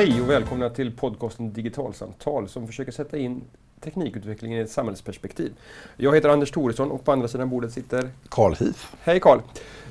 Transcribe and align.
Hej 0.00 0.20
och 0.20 0.30
välkomna 0.30 0.70
till 0.70 0.96
podcasten 0.96 1.52
Digitalsamtal 1.52 2.48
som 2.48 2.66
försöker 2.66 2.92
sätta 2.92 3.18
in 3.18 3.42
teknikutvecklingen 3.80 4.58
i 4.58 4.62
ett 4.62 4.70
samhällsperspektiv. 4.70 5.52
Jag 5.96 6.14
heter 6.14 6.28
Anders 6.28 6.50
Thoresson 6.50 6.90
och 6.90 7.04
på 7.04 7.12
andra 7.12 7.28
sidan 7.28 7.50
bordet 7.50 7.72
sitter 7.72 8.10
Carl 8.28 8.54
Heath. 8.54 8.78
Hej 9.00 9.20
Carl! 9.20 9.40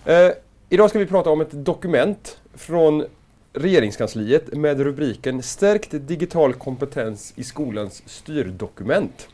Eh, 0.05 0.29
idag 0.69 0.89
ska 0.89 0.99
vi 0.99 1.05
prata 1.05 1.29
om 1.29 1.41
ett 1.41 1.65
dokument 1.65 2.37
från 2.53 3.05
Regeringskansliet 3.53 4.53
med 4.53 4.79
rubriken 4.79 5.43
Stärkt 5.43 5.89
digital 5.91 6.53
kompetens 6.53 7.33
i 7.35 7.43
skolans 7.43 8.03
styrdokument. 8.05 9.27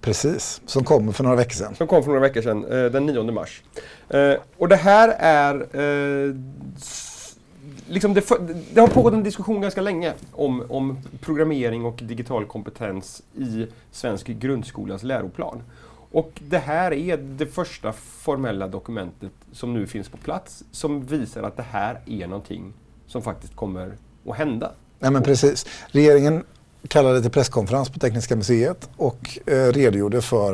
Precis, 0.00 0.60
som 0.66 0.84
kom 0.84 1.12
för 1.12 1.24
några 1.24 1.36
veckor 1.36 1.54
sedan. 1.54 1.74
Som 1.74 1.86
kom 1.86 2.02
för 2.02 2.08
några 2.08 2.20
veckor 2.20 2.42
sedan, 2.42 2.64
eh, 2.64 2.84
den 2.84 3.06
9 3.06 3.32
mars. 3.32 3.62
Eh, 4.08 4.34
och 4.56 4.68
det 4.68 4.76
här 4.76 5.08
är 5.18 5.54
eh, 5.54 6.34
liksom 7.88 8.14
det, 8.14 8.24
det, 8.74 8.80
har 8.80 8.88
pågått 8.88 9.12
en 9.12 9.22
diskussion 9.22 9.60
ganska 9.60 9.80
länge 9.80 10.14
om, 10.32 10.64
om 10.68 10.98
programmering 11.20 11.84
och 11.84 12.00
digital 12.02 12.46
kompetens 12.46 13.22
i 13.34 13.66
svensk 13.90 14.26
grundskolas 14.26 15.02
läroplan. 15.02 15.62
Och 16.10 16.32
det 16.48 16.58
här 16.58 16.92
är 16.92 17.16
det 17.16 17.46
första 17.46 17.92
formella 17.92 18.68
dokumentet 18.68 19.32
som 19.52 19.74
nu 19.74 19.86
finns 19.86 20.08
på 20.08 20.16
plats 20.16 20.64
som 20.70 21.06
visar 21.06 21.42
att 21.42 21.56
det 21.56 21.64
här 21.70 22.00
är 22.06 22.26
någonting 22.26 22.72
som 23.06 23.22
faktiskt 23.22 23.56
kommer 23.56 23.92
att 24.28 24.36
hända. 24.36 24.72
Nej, 24.98 25.10
men 25.10 25.22
precis. 25.22 25.66
Regeringen 25.86 26.44
kallade 26.88 27.22
till 27.22 27.30
presskonferens 27.30 27.90
på 27.90 27.98
Tekniska 27.98 28.36
museet 28.36 28.88
och 28.96 29.38
eh, 29.46 29.72
redogjorde 29.72 30.22
för 30.22 30.52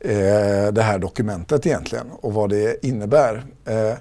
eh, 0.00 0.72
det 0.72 0.82
här 0.82 0.98
dokumentet 0.98 1.66
egentligen 1.66 2.06
och 2.20 2.34
vad 2.34 2.50
det 2.50 2.86
innebär. 2.86 3.44
Eh, 3.64 3.94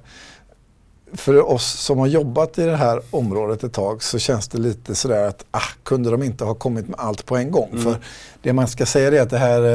för 1.13 1.49
oss 1.51 1.65
som 1.65 1.99
har 1.99 2.07
jobbat 2.07 2.57
i 2.59 2.65
det 2.65 2.75
här 2.75 3.01
området 3.11 3.63
ett 3.63 3.73
tag 3.73 4.03
så 4.03 4.19
känns 4.19 4.47
det 4.47 4.57
lite 4.57 4.95
sådär 4.95 5.27
att 5.27 5.45
ah, 5.51 5.69
kunde 5.83 6.11
de 6.11 6.23
inte 6.23 6.43
ha 6.43 6.53
kommit 6.53 6.87
med 6.87 6.99
allt 6.99 7.25
på 7.25 7.37
en 7.37 7.51
gång? 7.51 7.69
Mm. 7.71 7.83
För 7.83 7.95
det 8.41 8.53
man 8.53 8.67
ska 8.67 8.85
säga 8.85 9.07
är 9.07 9.21
att 9.21 9.29
det 9.29 9.37
här 9.37 9.73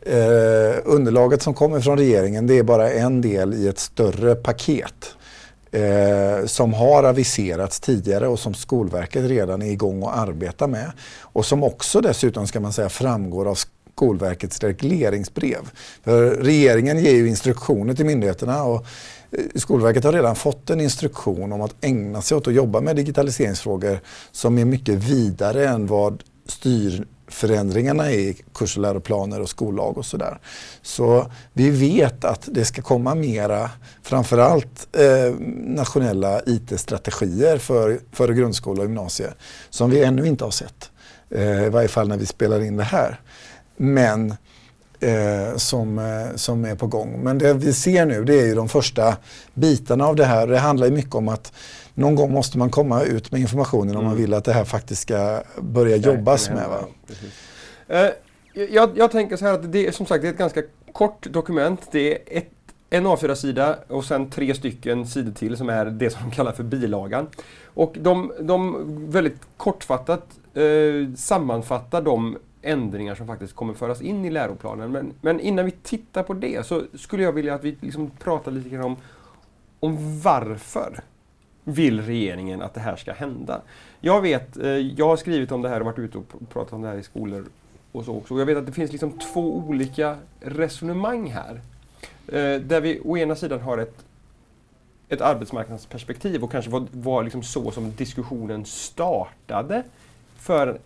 eh, 0.00 0.78
underlaget 0.84 1.42
som 1.42 1.54
kommer 1.54 1.80
från 1.80 1.98
regeringen 1.98 2.46
det 2.46 2.58
är 2.58 2.62
bara 2.62 2.90
en 2.90 3.20
del 3.20 3.54
i 3.54 3.68
ett 3.68 3.78
större 3.78 4.34
paket 4.34 5.14
eh, 5.70 6.46
som 6.46 6.74
har 6.74 7.04
aviserats 7.04 7.80
tidigare 7.80 8.28
och 8.28 8.38
som 8.38 8.54
Skolverket 8.54 9.24
redan 9.24 9.62
är 9.62 9.70
igång 9.70 10.02
och 10.02 10.18
arbetar 10.18 10.66
med. 10.66 10.92
Och 11.20 11.46
som 11.46 11.62
också 11.62 12.00
dessutom 12.00 12.46
ska 12.46 12.60
man 12.60 12.72
säga 12.72 12.88
framgår 12.88 13.48
av 13.48 13.58
Skolverkets 13.94 14.60
regleringsbrev. 14.60 15.70
För 16.04 16.30
regeringen 16.30 16.98
ger 16.98 17.14
ju 17.14 17.28
instruktioner 17.28 17.94
till 17.94 18.06
myndigheterna 18.06 18.64
och 18.64 18.86
Eh, 19.30 19.44
Skolverket 19.54 20.04
har 20.04 20.12
redan 20.12 20.36
fått 20.36 20.70
en 20.70 20.80
instruktion 20.80 21.52
om 21.52 21.60
att 21.60 21.74
ägna 21.80 22.22
sig 22.22 22.36
åt 22.36 22.48
att 22.48 22.54
jobba 22.54 22.80
med 22.80 22.96
digitaliseringsfrågor 22.96 24.00
som 24.32 24.58
är 24.58 24.64
mycket 24.64 24.94
vidare 24.94 25.68
än 25.68 25.86
vad 25.86 26.22
styrförändringarna 26.46 28.10
är 28.10 28.18
i 28.18 28.36
kurs 28.54 28.76
och 28.76 28.82
läroplaner 28.82 29.40
och 29.40 29.48
skollag 29.48 29.98
och 29.98 30.06
sådär. 30.06 30.38
Så 30.82 31.30
vi 31.52 31.70
vet 31.70 32.24
att 32.24 32.48
det 32.52 32.64
ska 32.64 32.82
komma 32.82 33.14
mera, 33.14 33.70
framförallt 34.02 34.96
eh, 34.96 35.34
nationella 35.66 36.40
IT-strategier 36.46 37.58
för, 37.58 38.00
för 38.12 38.32
grundskola 38.32 38.80
och 38.80 38.86
gymnasie 38.86 39.32
som 39.70 39.90
vi 39.90 40.04
ännu 40.04 40.26
inte 40.26 40.44
har 40.44 40.50
sett. 40.50 40.90
Eh, 41.30 41.64
I 41.64 41.68
varje 41.68 41.88
fall 41.88 42.08
när 42.08 42.16
vi 42.16 42.26
spelar 42.26 42.60
in 42.60 42.76
det 42.76 42.84
här 42.84 43.20
men 43.76 44.34
eh, 45.00 45.56
som, 45.56 45.98
eh, 45.98 46.36
som 46.36 46.64
är 46.64 46.74
på 46.74 46.86
gång. 46.86 47.20
Men 47.22 47.38
det 47.38 47.54
vi 47.54 47.72
ser 47.72 48.06
nu 48.06 48.24
det 48.24 48.40
är 48.40 48.46
ju 48.46 48.54
de 48.54 48.68
första 48.68 49.16
bitarna 49.54 50.06
av 50.06 50.16
det 50.16 50.24
här. 50.24 50.46
Det 50.46 50.58
handlar 50.58 50.86
ju 50.86 50.92
mycket 50.92 51.14
om 51.14 51.28
att 51.28 51.52
någon 51.94 52.14
gång 52.14 52.32
måste 52.32 52.58
man 52.58 52.70
komma 52.70 53.02
ut 53.02 53.32
med 53.32 53.40
informationen 53.40 53.90
mm. 53.90 53.98
om 53.98 54.04
man 54.04 54.12
mm. 54.12 54.22
vill 54.22 54.34
att 54.34 54.44
det 54.44 54.52
här 54.52 54.64
faktiskt 54.64 55.02
ska 55.02 55.42
börja 55.60 55.96
jobbas 55.96 56.50
med. 56.50 56.68
Va? 56.68 56.84
Eh, 57.88 58.10
jag, 58.70 58.98
jag, 58.98 59.10
tänker 59.10 59.36
så 59.36 59.44
här 59.44 59.52
att 59.52 59.72
det 59.72 59.86
är 59.86 59.92
som 59.92 60.06
sagt 60.06 60.22
det 60.22 60.28
är 60.28 60.32
ett 60.32 60.38
ganska 60.38 60.62
kort 60.92 61.26
dokument. 61.30 61.80
Det 61.90 62.12
är 62.12 62.38
ett, 62.38 62.50
en 62.90 63.06
A4-sida 63.06 63.78
och 63.88 64.04
sen 64.04 64.30
tre 64.30 64.54
stycken 64.54 65.06
sidor 65.06 65.32
till 65.32 65.56
som 65.56 65.68
är 65.68 65.84
det 65.84 66.10
som 66.10 66.22
de 66.22 66.36
kallar 66.36 66.52
för 66.52 66.62
bilagan. 66.62 67.26
Och 67.64 67.96
de, 68.00 68.32
de 68.40 69.10
väldigt 69.10 69.40
kortfattat 69.56 70.26
eh, 70.54 71.14
sammanfattar 71.16 72.02
de 72.02 72.38
ändringar 72.66 73.14
som 73.14 73.26
faktiskt 73.26 73.54
kommer 73.54 73.74
föras 73.74 74.02
in 74.02 74.24
i 74.24 74.30
läroplanen. 74.30 74.92
Men, 74.92 75.12
men 75.20 75.40
innan 75.40 75.64
vi 75.64 75.70
tittar 75.70 76.22
på 76.22 76.34
det 76.34 76.66
så 76.66 76.82
skulle 76.94 77.22
jag 77.22 77.32
vilja 77.32 77.54
att 77.54 77.64
vi 77.64 77.76
liksom 77.80 78.10
pratar 78.10 78.50
lite 78.52 78.68
grann 78.68 78.84
om, 78.84 78.96
om 79.80 80.20
varför 80.20 81.00
vill 81.64 82.00
regeringen 82.00 82.62
att 82.62 82.74
det 82.74 82.80
här 82.80 82.96
ska 82.96 83.12
hända? 83.12 83.60
Jag 84.00 84.20
vet, 84.20 84.56
eh, 84.56 84.68
jag 84.68 85.06
har 85.06 85.16
skrivit 85.16 85.52
om 85.52 85.62
det 85.62 85.68
här 85.68 85.80
och 85.80 85.86
varit 85.86 85.98
ute 85.98 86.18
och 86.18 86.24
pratat 86.52 86.72
om 86.72 86.82
det 86.82 86.88
här 86.88 86.96
i 86.96 87.02
skolor 87.02 87.44
och 87.92 88.04
så 88.04 88.16
också. 88.16 88.38
Jag 88.38 88.46
vet 88.46 88.58
att 88.58 88.66
det 88.66 88.72
finns 88.72 88.92
liksom 88.92 89.18
två 89.18 89.56
olika 89.56 90.16
resonemang 90.40 91.30
här. 91.30 91.60
Eh, 92.28 92.60
där 92.60 92.80
vi 92.80 93.00
å 93.04 93.16
ena 93.16 93.36
sidan 93.36 93.60
har 93.60 93.78
ett, 93.78 94.04
ett 95.08 95.20
arbetsmarknadsperspektiv 95.20 96.44
och 96.44 96.52
kanske 96.52 96.70
var, 96.70 96.86
var 96.92 97.22
liksom 97.22 97.42
så 97.42 97.70
som 97.70 97.92
diskussionen 97.96 98.64
startade 98.64 99.82
för 100.36 100.78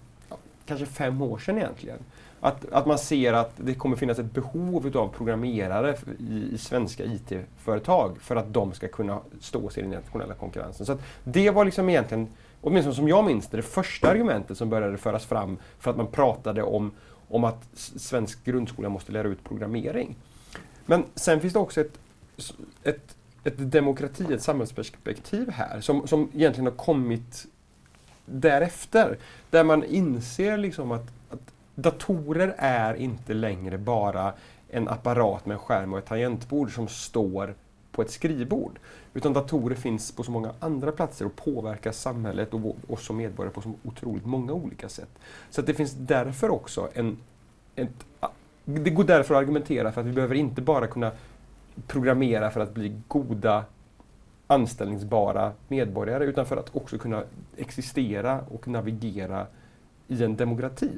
kanske 0.70 0.86
fem 0.86 1.22
år 1.22 1.38
sedan 1.38 1.58
egentligen. 1.58 1.98
Att, 2.40 2.72
att 2.72 2.86
man 2.86 2.98
ser 2.98 3.32
att 3.32 3.52
det 3.56 3.74
kommer 3.74 3.96
finnas 3.96 4.18
ett 4.18 4.32
behov 4.32 4.96
av 4.96 5.08
programmerare 5.08 5.96
i, 6.18 6.54
i 6.54 6.58
svenska 6.58 7.04
IT-företag 7.04 8.16
för 8.20 8.36
att 8.36 8.52
de 8.54 8.72
ska 8.72 8.88
kunna 8.88 9.20
stå 9.40 9.70
sig 9.70 9.80
i 9.80 9.82
den 9.82 9.92
internationella 9.92 10.34
konkurrensen. 10.34 10.86
Så 10.86 10.98
det 11.24 11.50
var 11.50 11.64
liksom 11.64 11.88
egentligen, 11.88 12.28
åtminstone 12.60 12.94
som 12.94 13.08
jag 13.08 13.24
minns 13.24 13.46
det, 13.46 13.56
det 13.56 13.62
första 13.62 14.10
argumentet 14.10 14.58
som 14.58 14.70
började 14.70 14.98
föras 14.98 15.26
fram 15.26 15.58
för 15.78 15.90
att 15.90 15.96
man 15.96 16.06
pratade 16.06 16.62
om, 16.62 16.90
om 17.28 17.44
att 17.44 17.66
svensk 17.74 18.44
grundskola 18.44 18.88
måste 18.88 19.12
lära 19.12 19.28
ut 19.28 19.44
programmering. 19.44 20.16
Men 20.86 21.04
sen 21.14 21.40
finns 21.40 21.52
det 21.52 21.58
också 21.58 21.80
ett, 21.80 21.98
ett, 22.82 23.16
ett 23.44 23.72
demokrati, 23.72 24.32
ett 24.32 24.42
samhällsperspektiv 24.42 25.50
här 25.50 25.80
som, 25.80 26.06
som 26.06 26.30
egentligen 26.34 26.66
har 26.66 26.84
kommit 26.84 27.46
därefter. 28.30 29.18
Där 29.50 29.64
man 29.64 29.84
inser 29.84 30.56
liksom 30.56 30.92
att, 30.92 31.06
att 31.30 31.52
datorer 31.74 32.54
är 32.58 32.94
inte 32.94 33.34
längre 33.34 33.78
bara 33.78 34.32
en 34.70 34.88
apparat 34.88 35.46
med 35.46 35.54
en 35.54 35.60
skärm 35.60 35.92
och 35.92 35.98
ett 35.98 36.06
tangentbord 36.06 36.74
som 36.74 36.88
står 36.88 37.54
på 37.92 38.02
ett 38.02 38.10
skrivbord. 38.10 38.78
Utan 39.14 39.32
datorer 39.32 39.74
finns 39.74 40.12
på 40.12 40.22
så 40.22 40.30
många 40.30 40.52
andra 40.60 40.92
platser 40.92 41.26
och 41.26 41.36
påverkar 41.36 41.92
samhället 41.92 42.54
och 42.54 42.76
oss 42.88 43.06
som 43.06 43.16
medborgare 43.16 43.54
på 43.54 43.60
så 43.60 43.72
otroligt 43.84 44.26
många 44.26 44.52
olika 44.52 44.88
sätt. 44.88 45.18
Så 45.50 45.62
det 45.62 45.74
finns 45.74 45.92
därför 45.92 46.50
också 46.50 46.88
en... 46.94 47.16
Ett, 47.76 48.06
det 48.64 48.90
går 48.90 49.04
därför 49.04 49.34
att 49.34 49.38
argumentera 49.40 49.92
för 49.92 50.00
att 50.00 50.06
vi 50.06 50.12
behöver 50.12 50.34
inte 50.34 50.62
bara 50.62 50.86
kunna 50.86 51.10
programmera 51.86 52.50
för 52.50 52.60
att 52.60 52.74
bli 52.74 53.00
goda 53.08 53.64
anställningsbara 54.50 55.52
medborgare 55.68 56.24
utan 56.24 56.46
för 56.46 56.56
att 56.56 56.76
också 56.76 56.98
kunna 56.98 57.22
existera 57.56 58.40
och 58.48 58.68
navigera 58.68 59.46
i 60.08 60.24
en 60.24 60.36
demokrati. 60.36 60.90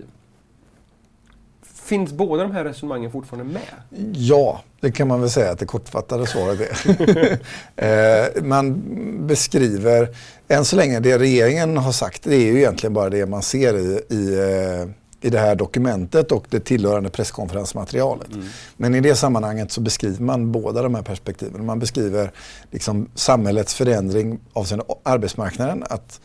Finns 1.63 2.13
båda 2.13 2.43
de 2.43 2.53
här 2.53 2.65
resonemangen 2.65 3.11
fortfarande 3.11 3.53
med? 3.53 4.13
Ja, 4.15 4.61
det 4.81 4.93
kan 4.93 5.09
man 5.09 5.21
väl 5.21 5.31
säga 5.31 5.51
att 5.51 5.59
det 5.59 5.67
kortfattade 5.67 6.27
svaret 6.27 6.61
är. 6.61 7.39
Eh, 7.77 8.43
man 8.43 8.83
beskriver, 9.27 10.09
än 10.49 10.65
så 10.65 10.77
länge 10.77 11.01
det 11.01 11.19
regeringen 11.19 11.77
har 11.77 11.93
sagt, 11.93 12.23
det 12.23 12.34
är 12.34 12.53
ju 12.53 12.59
egentligen 12.59 12.95
bara 12.95 13.11
det 13.11 13.27
man 13.27 13.43
ser 13.43 13.77
i, 13.77 14.03
i 14.09 14.39
eh, 14.39 14.89
i 15.22 15.30
det 15.30 15.39
här 15.39 15.54
dokumentet 15.54 16.33
och 16.33 16.47
det 16.51 16.60
tillhörande 16.60 17.10
presskonferensmaterialet. 17.10 18.33
Mm. 18.33 18.47
Men 18.77 18.95
i 18.95 19.01
det 19.01 19.15
sammanhanget 19.15 19.72
så 19.72 19.80
beskriver 19.80 20.22
man 20.22 20.53
båda 20.53 20.83
de 20.83 20.95
här 20.95 21.03
perspektiven. 21.03 21.66
Man 21.66 21.78
beskriver 21.78 22.33
liksom 22.71 23.09
samhällets 23.15 23.74
förändring 23.74 24.41
avseende 24.53 24.84
arbetsmarknaden. 25.03 25.84
Att 25.91 26.21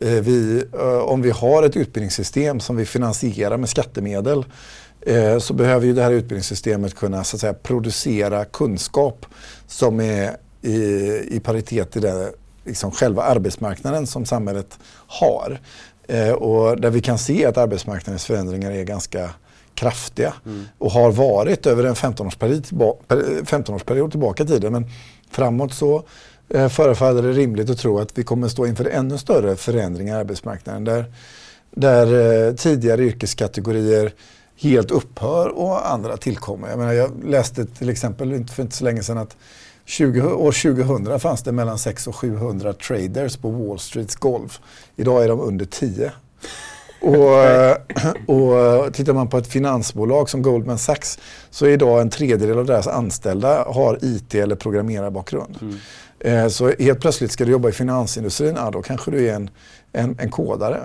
eh, 0.00 0.08
vi, 0.08 0.64
eh, 0.72 0.98
om 0.98 1.22
vi 1.22 1.30
har 1.30 1.62
ett 1.62 1.76
utbildningssystem 1.76 2.60
som 2.60 2.76
vi 2.76 2.86
finansierar 2.86 3.56
med 3.56 3.68
skattemedel 3.68 4.44
eh, 5.00 5.38
så 5.38 5.54
behöver 5.54 5.86
ju 5.86 5.92
det 5.92 6.02
här 6.02 6.12
utbildningssystemet 6.12 6.94
kunna 6.94 7.24
så 7.24 7.36
att 7.36 7.40
säga, 7.40 7.54
producera 7.54 8.44
kunskap 8.44 9.26
som 9.66 10.00
är 10.00 10.36
i, 10.62 10.76
i 11.36 11.40
paritet 11.44 11.90
till 11.90 12.02
det, 12.02 12.32
liksom 12.64 12.90
själva 12.90 13.22
arbetsmarknaden 13.22 14.06
som 14.06 14.26
samhället 14.26 14.78
har. 15.06 15.60
Eh, 16.10 16.32
och 16.32 16.80
där 16.80 16.90
vi 16.90 17.00
kan 17.00 17.18
se 17.18 17.46
att 17.46 17.56
arbetsmarknadens 17.56 18.24
förändringar 18.24 18.70
är 18.70 18.84
ganska 18.84 19.30
kraftiga 19.74 20.34
mm. 20.46 20.64
och 20.78 20.90
har 20.90 21.12
varit 21.12 21.66
över 21.66 21.84
en 21.84 21.94
15-årsperiod 21.94 22.62
tillbaka, 22.62 23.16
15 23.44 24.10
tillbaka 24.10 24.42
i 24.42 24.46
tiden. 24.46 24.72
Men 24.72 24.86
framåt 25.30 25.74
så 25.74 26.02
eh, 26.48 26.68
förefaller 26.68 27.22
det 27.22 27.32
rimligt 27.32 27.70
att 27.70 27.78
tro 27.78 27.98
att 27.98 28.18
vi 28.18 28.22
kommer 28.22 28.48
stå 28.48 28.66
inför 28.66 28.84
ännu 28.84 29.18
större 29.18 29.56
förändringar 29.56 30.16
i 30.16 30.20
arbetsmarknaden 30.20 30.84
där, 30.84 31.04
där 31.70 32.46
eh, 32.48 32.54
tidigare 32.54 33.04
yrkeskategorier 33.04 34.12
helt 34.56 34.90
upphör 34.90 35.48
och 35.48 35.90
andra 35.90 36.16
tillkommer. 36.16 36.68
Jag, 36.68 36.78
menar, 36.78 36.92
jag 36.92 37.24
läste 37.24 37.66
till 37.66 37.88
exempel 37.88 38.46
för 38.46 38.62
inte 38.62 38.76
så 38.76 38.84
länge 38.84 39.02
sedan 39.02 39.18
att 39.18 39.36
20, 39.90 40.22
år 40.22 40.52
2000 40.52 41.20
fanns 41.20 41.42
det 41.42 41.52
mellan 41.52 41.78
600 41.78 42.10
och 42.10 42.16
700 42.16 42.72
traders 42.72 43.36
på 43.36 43.50
Wall 43.50 43.78
Streets 43.78 44.16
golv. 44.16 44.58
Idag 44.96 45.24
är 45.24 45.28
de 45.28 45.40
under 45.40 45.64
10. 45.64 46.12
Och, 47.00 48.36
och 48.36 48.94
tittar 48.94 49.12
man 49.12 49.28
på 49.28 49.38
ett 49.38 49.46
finansbolag 49.46 50.30
som 50.30 50.42
Goldman 50.42 50.78
Sachs 50.78 51.18
så 51.50 51.66
är 51.66 51.70
idag 51.70 52.00
en 52.00 52.10
tredjedel 52.10 52.58
av 52.58 52.66
deras 52.66 52.86
anställda 52.86 53.64
har 53.64 53.98
IT 54.02 54.34
eller 54.34 54.56
programmerarbakgrund. 54.56 55.58
Mm. 55.60 55.76
Eh, 56.20 56.48
så 56.48 56.72
helt 56.78 57.00
plötsligt 57.00 57.32
ska 57.32 57.44
du 57.44 57.50
jobba 57.50 57.68
i 57.68 57.72
finansindustrin, 57.72 58.54
ja, 58.56 58.70
då 58.70 58.82
kanske 58.82 59.10
du 59.10 59.28
är 59.28 59.34
en, 59.34 59.50
en, 59.92 60.16
en 60.18 60.30
kodare. 60.30 60.80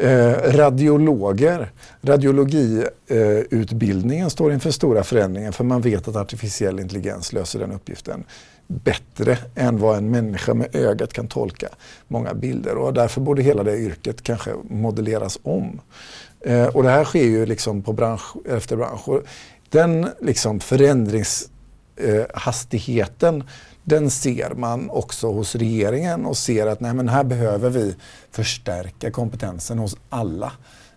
Eh, 0.00 0.32
radiologer, 0.32 1.72
radiologiutbildningen 2.02 4.26
eh, 4.26 4.30
står 4.30 4.52
inför 4.52 4.70
stora 4.70 5.04
förändringar 5.04 5.52
för 5.52 5.64
man 5.64 5.80
vet 5.80 6.08
att 6.08 6.16
artificiell 6.16 6.80
intelligens 6.80 7.32
löser 7.32 7.58
den 7.58 7.72
uppgiften 7.72 8.24
bättre 8.66 9.38
än 9.54 9.78
vad 9.78 9.98
en 9.98 10.10
människa 10.10 10.54
med 10.54 10.76
ögat 10.76 11.12
kan 11.12 11.28
tolka 11.28 11.68
många 12.08 12.34
bilder 12.34 12.76
och 12.76 12.94
därför 12.94 13.20
borde 13.20 13.42
hela 13.42 13.62
det 13.62 13.78
yrket 13.78 14.22
kanske 14.22 14.50
modelleras 14.70 15.38
om. 15.42 15.80
Eh, 16.40 16.66
och 16.66 16.82
det 16.82 16.90
här 16.90 17.04
sker 17.04 17.24
ju 17.24 17.46
liksom 17.46 17.82
på 17.82 17.92
bransch 17.92 18.36
efter 18.48 18.76
bransch. 18.76 19.08
Och 19.08 19.22
den 19.68 20.08
liksom 20.20 20.60
Eh, 22.00 22.26
hastigheten, 22.34 23.44
den 23.84 24.10
ser 24.10 24.54
man 24.54 24.90
också 24.90 25.32
hos 25.32 25.54
regeringen 25.54 26.26
och 26.26 26.36
ser 26.36 26.66
att 26.66 26.80
nej, 26.80 26.94
men 26.94 27.08
här 27.08 27.24
behöver 27.24 27.70
vi 27.70 27.96
förstärka 28.30 29.10
kompetensen 29.10 29.78
hos 29.78 29.96
alla 30.08 30.52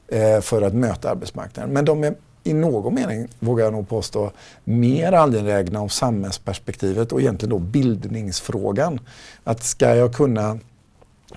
eh, 0.07 0.41
för 0.41 0.61
att 0.61 0.73
möta 0.73 1.11
arbetsmarknaden. 1.11 1.73
Men 1.73 1.85
de 1.85 2.03
är 2.03 2.15
i 2.43 2.53
någon 2.53 2.93
mening, 2.93 3.27
vågar 3.39 3.65
jag 3.65 3.73
nog 3.73 3.89
påstå, 3.89 4.31
mer 4.63 5.13
angelägna 5.13 5.81
om 5.81 5.89
samhällsperspektivet 5.89 7.11
och 7.11 7.21
egentligen 7.21 7.49
då 7.49 7.59
bildningsfrågan. 7.59 8.99
Att 9.43 9.63
ska 9.63 9.95
jag 9.95 10.15
kunna 10.15 10.59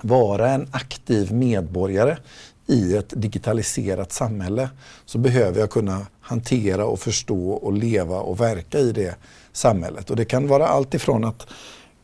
vara 0.01 0.49
en 0.49 0.67
aktiv 0.71 1.33
medborgare 1.33 2.17
i 2.67 2.95
ett 2.95 3.13
digitaliserat 3.21 4.11
samhälle 4.11 4.69
så 5.05 5.17
behöver 5.17 5.59
jag 5.59 5.69
kunna 5.69 6.07
hantera 6.21 6.85
och 6.85 6.99
förstå 6.99 7.51
och 7.51 7.73
leva 7.73 8.19
och 8.19 8.39
verka 8.39 8.79
i 8.79 8.91
det 8.91 9.15
samhället. 9.55 10.09
Och 10.09 10.15
det 10.15 10.25
kan 10.25 10.47
vara 10.47 10.67
allt 10.67 10.93
ifrån 10.93 11.23
att 11.23 11.47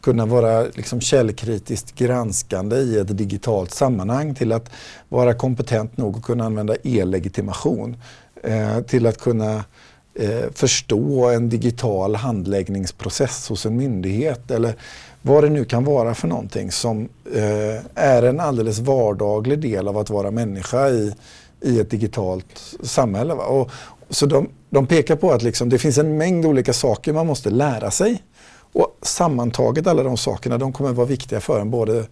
kunna 0.02 0.26
vara 0.26 0.62
liksom 0.62 1.02
källkritiskt 1.02 1.96
granskande 1.96 2.76
i 2.76 2.98
ett 2.98 3.18
digitalt 3.18 3.72
sammanhang 3.72 4.36
till 4.36 4.52
att 4.52 4.72
vara 5.10 5.34
kompetent 5.34 5.98
nog 5.98 6.18
att 6.18 6.24
kunna 6.24 6.46
använda 6.46 6.76
e-legitimation. 6.84 7.98
Eh, 8.44 8.82
till 8.82 9.08
att 9.08 9.18
kunna 9.18 9.64
eh, 10.14 10.52
förstå 10.54 11.26
en 11.26 11.50
digital 11.50 12.16
handläggningsprocess 12.16 13.50
hos 13.50 13.66
en 13.66 13.78
myndighet 13.78 14.52
eller 14.52 14.76
vad 15.22 15.44
det 15.44 15.50
nu 15.50 15.66
kan 15.66 15.84
vara 15.84 16.14
för 16.14 16.28
någonting 16.28 16.72
som 16.72 17.10
eh, 17.34 17.86
är 17.96 18.24
en 18.24 18.40
alldeles 18.40 18.80
vardaglig 18.80 19.60
del 19.60 19.88
av 19.88 19.98
att 19.98 20.10
vara 20.10 20.32
människa 20.32 20.90
i, 20.90 21.14
i 21.62 21.80
ett 21.80 21.90
digitalt 21.90 22.76
samhälle. 22.84 23.34
Och, 23.34 23.72
så 24.12 24.26
de, 24.26 24.50
de 24.70 24.88
pekar 24.88 25.16
på 25.16 25.32
att 25.32 25.44
liksom, 25.44 25.70
det 25.70 25.78
finns 25.78 25.98
en 25.98 26.18
mängd 26.18 26.46
olika 26.46 26.74
saker 26.74 27.14
man 27.14 27.28
måste 27.28 27.50
lära 27.50 27.92
sig. 27.92 28.24
Och 28.74 28.98
sammantaget 29.02 29.88
alla 29.88 30.04
de 30.04 30.18
sakerna 30.18 30.58
de 30.58 30.74
kommer 30.74 30.94
vara 30.94 31.08
viktiga 31.08 31.40
för 31.40 31.62
en 31.62 31.72
både 31.72 32.06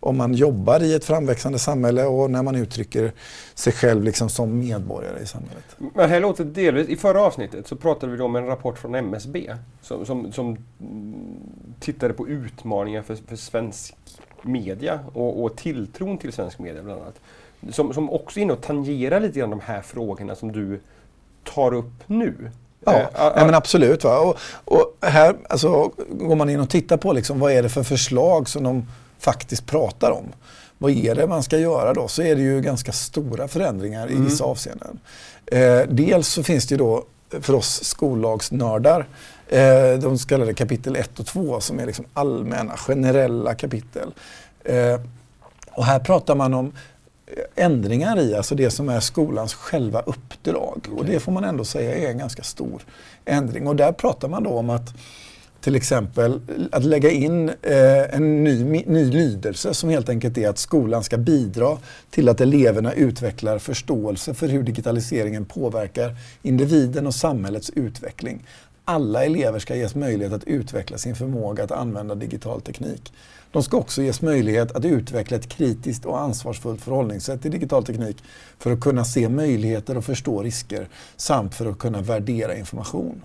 om 0.00 0.16
man 0.16 0.34
jobbar 0.34 0.82
i 0.82 0.94
ett 0.94 1.04
framväxande 1.04 1.58
samhälle 1.58 2.04
och 2.04 2.30
när 2.30 2.42
man 2.42 2.54
uttrycker 2.56 3.12
sig 3.54 3.72
själv 3.72 4.02
liksom 4.04 4.28
som 4.28 4.58
medborgare 4.58 5.22
i 5.22 5.26
samhället. 5.26 5.76
Men 5.94 6.10
här 6.10 6.20
låter 6.20 6.44
delvis, 6.44 6.88
I 6.88 6.96
förra 6.96 7.22
avsnittet 7.22 7.66
så 7.66 7.76
pratade 7.76 8.12
vi 8.12 8.22
om 8.22 8.36
en 8.36 8.46
rapport 8.46 8.78
från 8.78 8.94
MSB 8.94 9.54
som, 9.82 10.06
som, 10.06 10.32
som 10.32 10.56
tittade 11.80 12.14
på 12.14 12.28
utmaningar 12.28 13.02
för, 13.02 13.14
för 13.14 13.36
svensk 13.36 13.96
media 14.42 15.00
och, 15.12 15.44
och 15.44 15.56
tilltron 15.56 16.18
till 16.18 16.32
svensk 16.32 16.58
media 16.58 16.82
bland 16.82 17.02
annat. 17.02 17.20
Som, 17.70 17.94
som 17.94 18.10
också 18.10 18.40
är 18.40 18.42
inne 18.42 18.52
och 18.52 18.62
tangerar 18.62 19.20
lite 19.20 19.38
grann 19.38 19.50
de 19.50 19.60
här 19.60 19.80
frågorna 19.80 20.34
som 20.34 20.52
du 20.52 20.80
tar 21.54 21.74
upp 21.74 21.92
nu. 22.06 22.50
Ja, 22.84 22.92
äh, 22.92 23.06
ja 23.14 23.44
men 23.44 23.54
absolut. 23.54 24.04
Va? 24.04 24.18
Och, 24.18 24.36
och, 24.64 24.96
här 25.00 25.36
alltså, 25.48 25.90
går 26.10 26.36
man 26.36 26.50
in 26.50 26.60
och 26.60 26.70
tittar 26.70 26.96
på 26.96 27.12
liksom, 27.12 27.40
vad 27.40 27.52
är 27.52 27.62
det 27.62 27.68
för 27.68 27.82
förslag 27.82 28.48
som 28.48 28.62
de 28.62 28.86
faktiskt 29.18 29.66
pratar 29.66 30.10
om. 30.10 30.24
Vad 30.78 30.90
är 30.90 31.14
det 31.14 31.26
man 31.26 31.42
ska 31.42 31.58
göra 31.58 31.94
då? 31.94 32.08
Så 32.08 32.22
är 32.22 32.36
det 32.36 32.42
ju 32.42 32.60
ganska 32.60 32.92
stora 32.92 33.48
förändringar 33.48 34.06
mm. 34.06 34.22
i 34.22 34.24
vissa 34.24 34.44
avseenden. 34.44 34.98
Eh, 35.46 35.80
dels 35.88 36.28
så 36.28 36.42
finns 36.42 36.66
det 36.66 36.72
ju 36.72 36.78
då 36.78 37.04
för 37.40 37.54
oss 37.54 37.84
skollagsnördar 37.84 39.06
eh, 39.48 39.98
de 40.00 40.18
så 40.18 40.28
kallade 40.28 40.54
kapitel 40.54 40.96
1 40.96 41.20
och 41.20 41.26
2 41.26 41.60
som 41.60 41.78
är 41.78 41.86
liksom 41.86 42.04
allmänna, 42.14 42.76
generella 42.76 43.54
kapitel. 43.54 44.14
Eh, 44.64 45.00
och 45.70 45.84
här 45.84 45.98
pratar 45.98 46.34
man 46.34 46.54
om 46.54 46.72
ändringar 47.54 48.18
i, 48.18 48.34
alltså 48.34 48.54
det 48.54 48.70
som 48.70 48.88
är 48.88 49.00
skolans 49.00 49.54
själva 49.54 50.00
uppdrag. 50.00 50.78
Okay. 50.78 50.94
Och 50.94 51.04
det 51.04 51.20
får 51.20 51.32
man 51.32 51.44
ändå 51.44 51.64
säga 51.64 51.94
är 51.96 52.10
en 52.10 52.18
ganska 52.18 52.42
stor 52.42 52.82
ändring. 53.24 53.66
Och 53.66 53.76
där 53.76 53.92
pratar 53.92 54.28
man 54.28 54.42
då 54.42 54.50
om 54.50 54.70
att 54.70 54.94
till 55.60 55.76
exempel 55.76 56.40
att 56.72 56.84
lägga 56.84 57.10
in 57.10 57.48
eh, 57.48 58.14
en 58.14 58.44
ny, 58.44 58.84
ny 58.86 59.04
lydelse 59.04 59.74
som 59.74 59.90
helt 59.90 60.08
enkelt 60.08 60.38
är 60.38 60.48
att 60.48 60.58
skolan 60.58 61.04
ska 61.04 61.16
bidra 61.18 61.78
till 62.10 62.28
att 62.28 62.40
eleverna 62.40 62.92
utvecklar 62.92 63.58
förståelse 63.58 64.34
för 64.34 64.48
hur 64.48 64.62
digitaliseringen 64.62 65.44
påverkar 65.44 66.16
individen 66.42 67.06
och 67.06 67.14
samhällets 67.14 67.70
utveckling. 67.70 68.46
Alla 68.84 69.24
elever 69.24 69.58
ska 69.58 69.76
ges 69.76 69.94
möjlighet 69.94 70.32
att 70.32 70.44
utveckla 70.44 70.98
sin 70.98 71.14
förmåga 71.14 71.64
att 71.64 71.72
använda 71.72 72.14
digital 72.14 72.60
teknik. 72.60 73.12
De 73.56 73.62
ska 73.62 73.76
också 73.76 74.02
ges 74.02 74.22
möjlighet 74.22 74.72
att 74.72 74.84
utveckla 74.84 75.36
ett 75.36 75.48
kritiskt 75.48 76.04
och 76.04 76.20
ansvarsfullt 76.20 76.80
förhållningssätt 76.80 77.42
till 77.42 77.50
digital 77.50 77.84
teknik 77.84 78.16
för 78.58 78.72
att 78.72 78.80
kunna 78.80 79.04
se 79.04 79.28
möjligheter 79.28 79.96
och 79.96 80.04
förstå 80.04 80.42
risker 80.42 80.88
samt 81.16 81.54
för 81.54 81.66
att 81.66 81.78
kunna 81.78 82.00
värdera 82.00 82.56
information. 82.56 83.22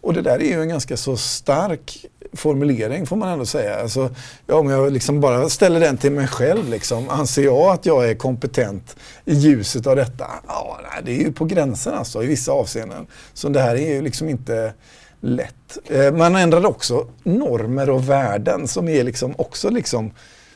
Och 0.00 0.14
det 0.14 0.22
där 0.22 0.42
är 0.42 0.48
ju 0.48 0.62
en 0.62 0.68
ganska 0.68 0.96
så 0.96 1.16
stark 1.16 2.06
formulering 2.32 3.06
får 3.06 3.16
man 3.16 3.28
ändå 3.28 3.46
säga. 3.46 3.80
Alltså, 3.80 4.14
ja, 4.46 4.54
om 4.54 4.70
jag 4.70 4.92
liksom 4.92 5.20
bara 5.20 5.48
ställer 5.48 5.80
den 5.80 5.96
till 5.96 6.12
mig 6.12 6.26
själv, 6.26 6.68
liksom, 6.68 7.08
anser 7.08 7.42
jag 7.42 7.70
att 7.70 7.86
jag 7.86 8.10
är 8.10 8.14
kompetent 8.14 8.96
i 9.24 9.34
ljuset 9.34 9.86
av 9.86 9.96
detta? 9.96 10.26
Ja, 10.46 10.80
det 11.04 11.10
är 11.10 11.20
ju 11.20 11.32
på 11.32 11.44
gränsen 11.44 11.94
alltså 11.94 12.22
i 12.22 12.26
vissa 12.26 12.52
avseenden. 12.52 13.06
Så 13.34 13.48
det 13.48 13.60
här 13.60 13.76
är 13.76 13.94
ju 13.94 14.02
liksom 14.02 14.28
inte 14.28 14.72
lätt. 15.20 15.78
Eh, 15.84 16.12
man 16.12 16.36
ändrade 16.36 16.68
också 16.68 17.06
normer 17.22 17.90
och 17.90 18.08
värden 18.08 18.68
som 18.68 18.88
är 18.88 19.04
liksom 19.04 19.34
också 19.38 19.70
liksom 19.70 20.10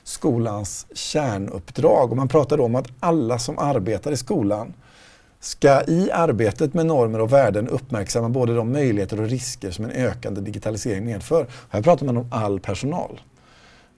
skolans 0.05 0.87
kärnuppdrag. 0.95 2.11
Och 2.11 2.17
man 2.17 2.29
pratade 2.29 2.63
om 2.63 2.75
att 2.75 2.89
alla 3.01 3.39
som 3.39 3.59
arbetar 3.59 4.13
i 4.13 4.17
skolan 4.17 4.75
ska 5.41 5.83
i 5.83 6.11
arbetet 6.13 6.75
med 6.75 6.87
normer 6.87 7.21
och 7.21 7.33
värden 7.33 7.69
uppmärksamma 7.69 8.29
både 8.29 8.55
de 8.55 8.73
möjligheter 8.73 9.21
och 9.21 9.29
risker 9.29 9.71
som 9.71 9.85
en 9.85 9.91
ökande 9.91 10.41
digitalisering 10.41 11.05
medför. 11.05 11.47
Här 11.71 11.83
pratar 11.83 12.07
man 12.07 12.17
om 12.17 12.29
all 12.31 12.61
personal. 12.61 13.21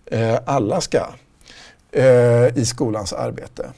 Eh, 0.06 0.38
alla 0.46 0.80
ska 0.80 1.06
eh, 1.92 2.58
i 2.58 2.64
skolans 2.66 3.12
arbete. 3.12 3.70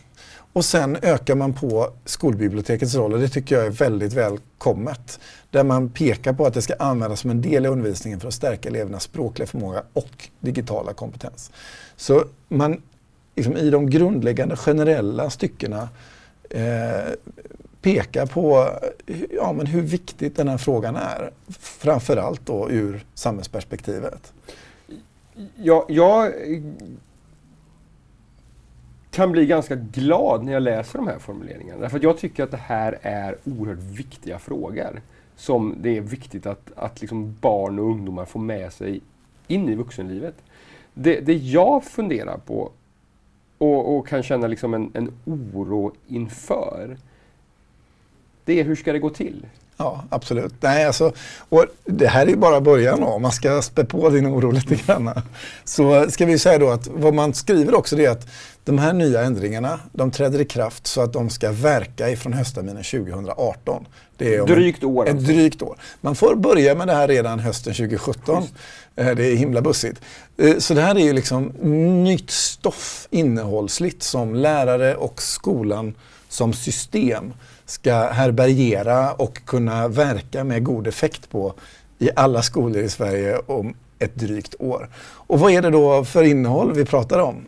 Och 0.55 0.65
sen 0.65 0.97
ökar 1.03 1.35
man 1.35 1.53
på 1.53 1.91
skolbibliotekets 2.05 2.95
roll 2.95 3.13
och 3.13 3.19
det 3.19 3.29
tycker 3.29 3.57
jag 3.57 3.67
är 3.67 3.71
väldigt 3.71 4.13
välkommet. 4.13 5.21
Där 5.51 5.65
man 5.65 5.91
pekar 5.91 6.33
på 6.33 6.47
att 6.47 6.55
det 6.55 6.63
ska 6.63 6.75
användas 6.75 7.21
som 7.21 7.31
en 7.31 7.41
del 7.41 7.65
i 7.65 7.69
undervisningen 7.69 8.21
för 8.21 8.29
att 8.29 8.35
stärka 8.35 8.69
elevernas 8.69 9.03
språkliga 9.03 9.47
förmåga 9.47 9.83
och 9.93 10.29
digitala 10.41 10.93
kompetens. 10.93 11.51
Så 11.97 12.25
man, 12.49 12.83
liksom, 13.35 13.57
i 13.57 13.71
de 13.71 13.91
grundläggande 13.91 14.57
generella 14.57 15.31
styckena 15.31 15.89
eh, 16.51 17.13
pekar 17.83 18.27
på 18.27 18.71
ja, 19.31 19.53
men 19.53 19.67
hur 19.67 19.83
viktigt 19.83 20.37
den 20.37 20.49
här 20.49 20.59
frågan 20.59 20.97
är. 20.97 21.31
Framförallt 21.59 22.47
då 22.47 22.71
ur 22.71 23.05
samhällsperspektivet. 23.15 24.33
Ja, 25.57 25.87
jag 25.89 26.33
kan 29.15 29.33
bli 29.33 29.47
ganska 29.47 29.75
glad 29.75 30.45
när 30.45 30.53
jag 30.53 30.63
läser 30.63 30.99
de 30.99 31.09
här 31.09 31.19
formuleringarna. 31.19 31.81
Därför 31.81 31.97
att 31.97 32.03
jag 32.03 32.19
tycker 32.19 32.45
att 32.45 32.51
det 32.51 32.57
här 32.57 32.99
är 33.03 33.37
oerhört 33.45 33.83
viktiga 33.83 34.39
frågor. 34.39 35.03
Som 35.37 35.75
det 35.81 35.97
är 35.97 36.01
viktigt 36.01 36.47
att, 36.47 36.73
att 36.77 37.01
liksom 37.01 37.37
barn 37.41 37.79
och 37.79 37.85
ungdomar 37.85 38.25
får 38.25 38.41
med 38.41 38.73
sig 38.73 39.01
in 39.47 39.69
i 39.69 39.75
vuxenlivet. 39.75 40.35
Det, 40.95 41.21
det 41.21 41.35
jag 41.35 41.85
funderar 41.85 42.39
på 42.39 42.73
och, 43.59 43.97
och 43.97 44.09
kan 44.09 44.23
känna 44.23 44.47
liksom 44.47 44.75
en, 44.75 44.91
en 44.95 45.13
oro 45.25 45.93
inför, 46.09 46.97
det 48.45 48.61
är 48.61 48.65
hur 48.65 48.77
ska 48.77 48.93
det 48.93 48.99
gå 48.99 49.11
till? 49.11 49.47
Ja, 49.77 50.05
absolut. 50.11 50.53
Nej, 50.61 50.85
alltså, 50.85 51.13
och 51.49 51.67
det 51.85 52.07
här 52.07 52.29
är 52.29 52.37
bara 52.37 52.61
början 52.61 53.03
om 53.03 53.23
man 53.23 53.33
ska 53.33 53.63
spä 53.63 53.85
på 53.85 54.11
din 54.11 54.27
oro 54.27 54.51
lite 54.51 54.75
grann. 54.75 55.11
Så 55.65 56.11
ska 56.11 56.27
vi 56.27 56.39
säga 56.39 56.59
då 56.59 56.71
att 56.71 56.87
vad 56.87 57.15
man 57.15 57.35
skriver 57.35 57.75
också 57.75 57.99
är 57.99 58.11
att 58.11 58.27
De 58.65 58.79
här 58.79 58.93
nya 58.93 59.21
ändringarna 59.21 59.81
de 59.93 60.11
träder 60.11 60.41
i 60.41 60.45
kraft 60.45 60.87
så 60.87 61.01
att 61.01 61.13
de 61.13 61.31
ska 61.31 61.53
verka 61.53 62.11
ifrån 62.11 62.33
höstterminen 62.33 62.85
2018. 62.85 63.87
Det 64.17 64.35
är 64.35 64.47
drygt 64.47 64.85
år. 64.85 65.09
Ett 65.09 65.27
drygt 65.27 65.63
år. 65.63 65.77
Man 66.01 66.15
får 66.15 66.35
börja 66.35 66.75
med 66.75 66.87
det 66.87 66.95
här 66.95 67.09
redan 67.09 67.39
hösten 67.39 67.75
2017. 67.75 68.43
Just. 68.43 68.55
Eh, 68.97 69.17
det 69.17 69.27
är 69.27 69.37
himla 69.37 69.61
bussigt. 69.61 70.01
Eh, 70.37 70.59
så 70.59 70.75
det 70.75 70.81
här 70.81 70.95
är 70.95 71.05
ju 71.05 71.13
liksom 71.13 71.45
nytt 72.05 72.31
stoff 72.31 73.09
innehållsligt 73.11 74.03
som 74.03 74.35
lärare 74.35 74.95
och 74.95 75.23
skolan 75.23 75.95
som 76.29 76.53
system 76.53 77.33
ska 77.67 78.09
härbärgera 78.09 79.13
och 79.13 79.45
kunna 79.45 79.89
verka 79.89 80.45
med 80.45 80.65
god 80.65 80.87
effekt 80.87 81.31
på 81.31 81.55
i 81.99 82.11
alla 82.17 82.43
skolor 82.43 82.83
i 82.83 82.89
Sverige 82.89 83.39
om 83.47 83.75
ett 83.99 84.15
drygt 84.15 84.55
år. 84.59 84.89
Och 85.03 85.41
vad 85.41 85.53
är 85.53 85.63
det 85.63 85.71
då 85.71 86.05
för 86.05 86.23
innehåll 86.23 86.73
vi 86.73 86.85
pratar 86.85 87.19
om? 87.19 87.45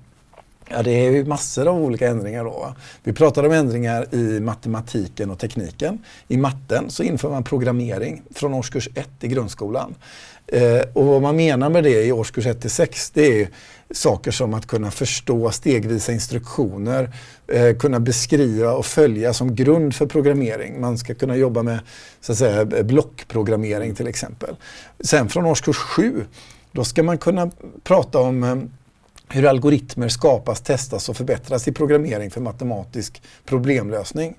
Ja, 0.68 0.82
det 0.82 0.90
är 0.90 1.10
ju 1.10 1.24
massor 1.24 1.68
av 1.68 1.82
olika 1.82 2.08
ändringar 2.08 2.44
då. 2.44 2.74
Vi 3.02 3.12
pratar 3.12 3.44
om 3.44 3.52
ändringar 3.52 4.14
i 4.14 4.40
matematiken 4.40 5.30
och 5.30 5.38
tekniken. 5.38 5.98
I 6.28 6.36
matten 6.36 6.90
så 6.90 7.02
inför 7.02 7.30
man 7.30 7.44
programmering 7.44 8.22
från 8.34 8.54
årskurs 8.54 8.88
1 8.94 9.08
i 9.20 9.28
grundskolan. 9.28 9.94
Eh, 10.46 10.80
och 10.92 11.06
vad 11.06 11.22
man 11.22 11.36
menar 11.36 11.70
med 11.70 11.84
det 11.84 12.04
i 12.04 12.12
årskurs 12.12 12.46
1 12.46 12.60
till 12.60 12.70
6 12.70 13.10
det 13.10 13.42
är 13.42 13.48
saker 13.90 14.30
som 14.30 14.54
att 14.54 14.66
kunna 14.66 14.90
förstå 14.90 15.50
stegvisa 15.50 16.12
instruktioner, 16.12 17.10
eh, 17.46 17.76
kunna 17.76 18.00
beskriva 18.00 18.72
och 18.72 18.86
följa 18.86 19.34
som 19.34 19.54
grund 19.54 19.94
för 19.94 20.06
programmering. 20.06 20.80
Man 20.80 20.98
ska 20.98 21.14
kunna 21.14 21.36
jobba 21.36 21.62
med 21.62 21.78
så 22.20 22.32
att 22.32 22.38
säga, 22.38 22.64
blockprogrammering 22.64 23.94
till 23.94 24.06
exempel. 24.06 24.56
Sen 25.00 25.28
från 25.28 25.46
årskurs 25.46 25.76
7 25.76 26.24
då 26.72 26.84
ska 26.84 27.02
man 27.02 27.18
kunna 27.18 27.50
prata 27.82 28.18
om 28.18 28.44
eh, 28.44 28.56
hur 29.28 29.46
algoritmer 29.46 30.08
skapas, 30.08 30.60
testas 30.60 31.08
och 31.08 31.16
förbättras 31.16 31.68
i 31.68 31.72
programmering 31.72 32.30
för 32.30 32.40
matematisk 32.40 33.22
problemlösning. 33.44 34.36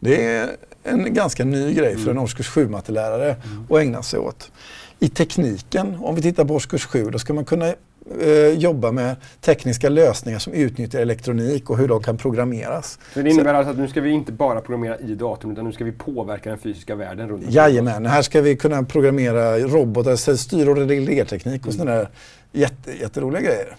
Det 0.00 0.26
är 0.26 0.56
en 0.82 1.14
ganska 1.14 1.44
ny 1.44 1.74
grej 1.74 1.94
för 1.94 2.02
en 2.02 2.10
mm. 2.10 2.22
årskurs 2.22 2.50
7-mattelärare 2.50 3.36
mm. 3.44 3.66
att 3.70 3.78
ägna 3.78 4.02
sig 4.02 4.18
åt. 4.18 4.50
I 4.98 5.08
tekniken, 5.08 5.96
om 6.00 6.14
vi 6.14 6.22
tittar 6.22 6.44
på 6.44 6.54
årskurs 6.54 6.84
7, 6.84 7.10
då 7.10 7.18
ska 7.18 7.34
man 7.34 7.44
kunna 7.44 7.74
eh, 8.20 8.58
jobba 8.58 8.92
med 8.92 9.16
tekniska 9.40 9.88
lösningar 9.88 10.38
som 10.38 10.52
utnyttjar 10.52 11.00
elektronik 11.00 11.70
och 11.70 11.78
hur 11.78 11.88
de 11.88 12.02
kan 12.02 12.16
programmeras. 12.16 12.98
Så 13.14 13.22
det 13.22 13.30
innebär 13.30 13.52
Så, 13.52 13.56
alltså 13.56 13.70
att 13.70 13.78
nu 13.78 13.88
ska 13.88 14.00
vi 14.00 14.10
inte 14.10 14.32
bara 14.32 14.60
programmera 14.60 14.98
i 14.98 15.14
datorn 15.14 15.52
utan 15.52 15.64
nu 15.64 15.72
ska 15.72 15.84
vi 15.84 15.92
påverka 15.92 16.50
den 16.50 16.58
fysiska 16.58 16.94
världen 16.94 17.28
runt 17.28 17.50
Jajamän, 17.50 18.06
här 18.06 18.22
ska 18.22 18.40
vi 18.40 18.56
kunna 18.56 18.82
programmera 18.82 19.58
robotar, 19.58 20.36
styr 20.36 20.68
och 20.68 20.76
reglerteknik 20.76 21.66
och 21.66 21.74
mm. 21.74 21.78
sådana 21.78 21.98
där 21.98 22.08
jätte, 22.52 22.92
jätteroliga 23.00 23.42
grejer. 23.42 23.76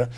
Eh, 0.00 0.08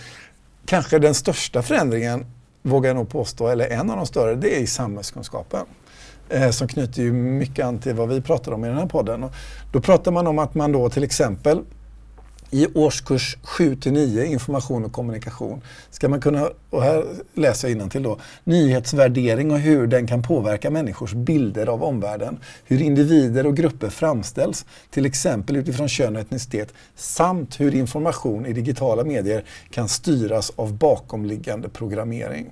kanske 0.66 0.98
den 0.98 1.14
största 1.14 1.62
förändringen, 1.62 2.26
vågar 2.62 2.90
jag 2.90 2.96
nog 2.96 3.08
påstå, 3.08 3.48
eller 3.48 3.68
en 3.68 3.90
av 3.90 3.96
de 3.96 4.06
större, 4.06 4.34
det 4.34 4.56
är 4.56 4.60
i 4.60 4.66
samhällskunskapen. 4.66 5.66
Eh, 6.28 6.50
som 6.50 6.68
knyter 6.68 7.02
ju 7.02 7.12
mycket 7.12 7.64
an 7.64 7.78
till 7.78 7.94
vad 7.94 8.08
vi 8.08 8.20
pratar 8.20 8.52
om 8.52 8.64
i 8.64 8.68
den 8.68 8.76
här 8.76 8.86
podden. 8.86 9.22
Och 9.22 9.32
då 9.72 9.80
pratar 9.80 10.12
man 10.12 10.26
om 10.26 10.38
att 10.38 10.54
man 10.54 10.72
då 10.72 10.90
till 10.90 11.04
exempel 11.04 11.60
i 12.50 12.66
årskurs 12.74 13.36
7 13.42 13.76
till 13.76 13.92
9, 13.92 14.24
information 14.24 14.84
och 14.84 14.92
kommunikation, 14.92 15.62
ska 15.90 16.08
man 16.08 16.20
kunna, 16.20 16.50
och 16.70 16.82
här 16.82 17.04
läser 17.34 17.68
jag 17.68 17.90
till 17.90 18.02
då, 18.02 18.18
nyhetsvärdering 18.44 19.50
och 19.50 19.58
hur 19.58 19.86
den 19.86 20.06
kan 20.06 20.22
påverka 20.22 20.70
människors 20.70 21.12
bilder 21.12 21.66
av 21.66 21.84
omvärlden. 21.84 22.38
Hur 22.64 22.82
individer 22.82 23.46
och 23.46 23.56
grupper 23.56 23.90
framställs, 23.90 24.64
till 24.90 25.06
exempel 25.06 25.56
utifrån 25.56 25.88
kön 25.88 26.16
och 26.16 26.22
etnicitet, 26.22 26.74
samt 26.96 27.60
hur 27.60 27.74
information 27.74 28.46
i 28.46 28.52
digitala 28.52 29.04
medier 29.04 29.44
kan 29.70 29.88
styras 29.88 30.52
av 30.56 30.72
bakomliggande 30.72 31.68
programmering. 31.68 32.50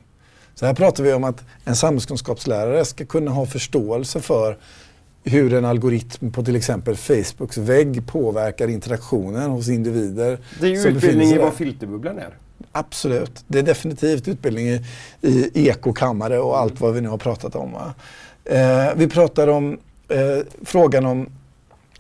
Så 0.54 0.66
här 0.66 0.74
pratar 0.74 1.04
vi 1.04 1.12
om 1.12 1.24
att 1.24 1.44
en 1.64 1.76
samhällskunskapslärare 1.76 2.84
ska 2.84 3.04
kunna 3.04 3.30
ha 3.30 3.46
förståelse 3.46 4.20
för 4.20 4.58
hur 5.28 5.54
en 5.54 5.64
algoritm 5.64 6.32
på 6.32 6.44
till 6.44 6.56
exempel 6.56 6.96
Facebooks 6.96 7.58
vägg 7.58 8.06
påverkar 8.06 8.68
interaktionen 8.68 9.50
hos 9.50 9.68
individer. 9.68 10.38
Det 10.60 10.66
är 10.66 10.70
ju 10.70 10.88
utbildning 10.88 11.28
i 11.28 11.38
vad 11.38 11.54
filterbubblan 11.54 12.18
är. 12.18 12.34
Absolut. 12.72 13.44
Det 13.46 13.58
är 13.58 13.62
definitivt 13.62 14.28
utbildning 14.28 14.66
i, 14.66 14.80
i 15.54 15.68
ekokammare 15.68 16.38
och 16.38 16.58
allt 16.58 16.80
vad 16.80 16.94
vi 16.94 17.00
nu 17.00 17.08
har 17.08 17.18
pratat 17.18 17.54
om. 17.54 17.74
Eh, 18.44 18.94
vi 18.96 19.08
pratar 19.08 19.48
om 19.48 19.78
eh, 20.08 20.38
frågan 20.62 21.06
om 21.06 21.28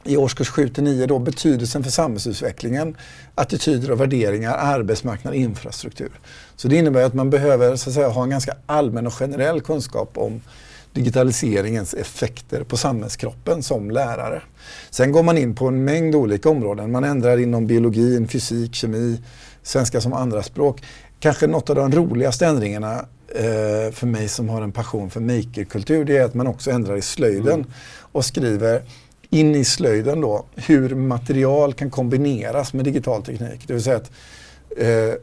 i 0.04 0.16
årskurs 0.16 0.48
7 0.48 0.68
till 0.68 0.84
9 0.84 1.06
då 1.06 1.18
betydelsen 1.18 1.84
för 1.84 1.90
samhällsutvecklingen, 1.90 2.96
attityder 3.34 3.90
och 3.90 4.00
värderingar, 4.00 4.56
arbetsmarknad, 4.58 5.34
infrastruktur. 5.34 6.10
Så 6.56 6.68
det 6.68 6.76
innebär 6.76 7.02
att 7.02 7.14
man 7.14 7.30
behöver 7.30 7.76
så 7.76 7.90
att 7.90 7.94
säga, 7.94 8.08
ha 8.08 8.22
en 8.22 8.30
ganska 8.30 8.54
allmän 8.66 9.06
och 9.06 9.14
generell 9.14 9.60
kunskap 9.60 10.18
om 10.18 10.40
digitaliseringens 10.92 11.94
effekter 11.94 12.64
på 12.64 12.76
samhällskroppen 12.76 13.62
som 13.62 13.90
lärare. 13.90 14.42
Sen 14.90 15.12
går 15.12 15.22
man 15.22 15.38
in 15.38 15.54
på 15.54 15.68
en 15.68 15.84
mängd 15.84 16.14
olika 16.14 16.50
områden. 16.50 16.92
Man 16.92 17.04
ändrar 17.04 17.38
inom 17.38 17.66
biologin, 17.66 18.28
fysik, 18.28 18.74
kemi, 18.74 19.22
svenska 19.62 20.00
som 20.00 20.12
andraspråk. 20.12 20.82
Kanske 21.20 21.46
något 21.46 21.70
av 21.70 21.76
de 21.76 21.92
roligaste 21.92 22.46
ändringarna 22.46 23.04
eh, 23.34 23.92
för 23.92 24.06
mig 24.06 24.28
som 24.28 24.48
har 24.48 24.62
en 24.62 24.72
passion 24.72 25.10
för 25.10 25.20
makerkultur, 25.20 26.04
det 26.04 26.16
är 26.16 26.24
att 26.24 26.34
man 26.34 26.46
också 26.46 26.70
ändrar 26.70 26.96
i 26.96 27.02
slöjden 27.02 27.54
mm. 27.54 27.70
och 28.12 28.24
skriver 28.24 28.82
in 29.30 29.54
i 29.54 29.64
slöjden 29.64 30.20
då 30.20 30.44
hur 30.56 30.94
material 30.94 31.74
kan 31.74 31.90
kombineras 31.90 32.72
med 32.72 32.84
digital 32.84 33.22
teknik. 33.22 33.64
Det 33.66 33.72
vill 33.72 33.82
säga 33.82 33.96
att 33.96 34.10
eh, 34.76 35.14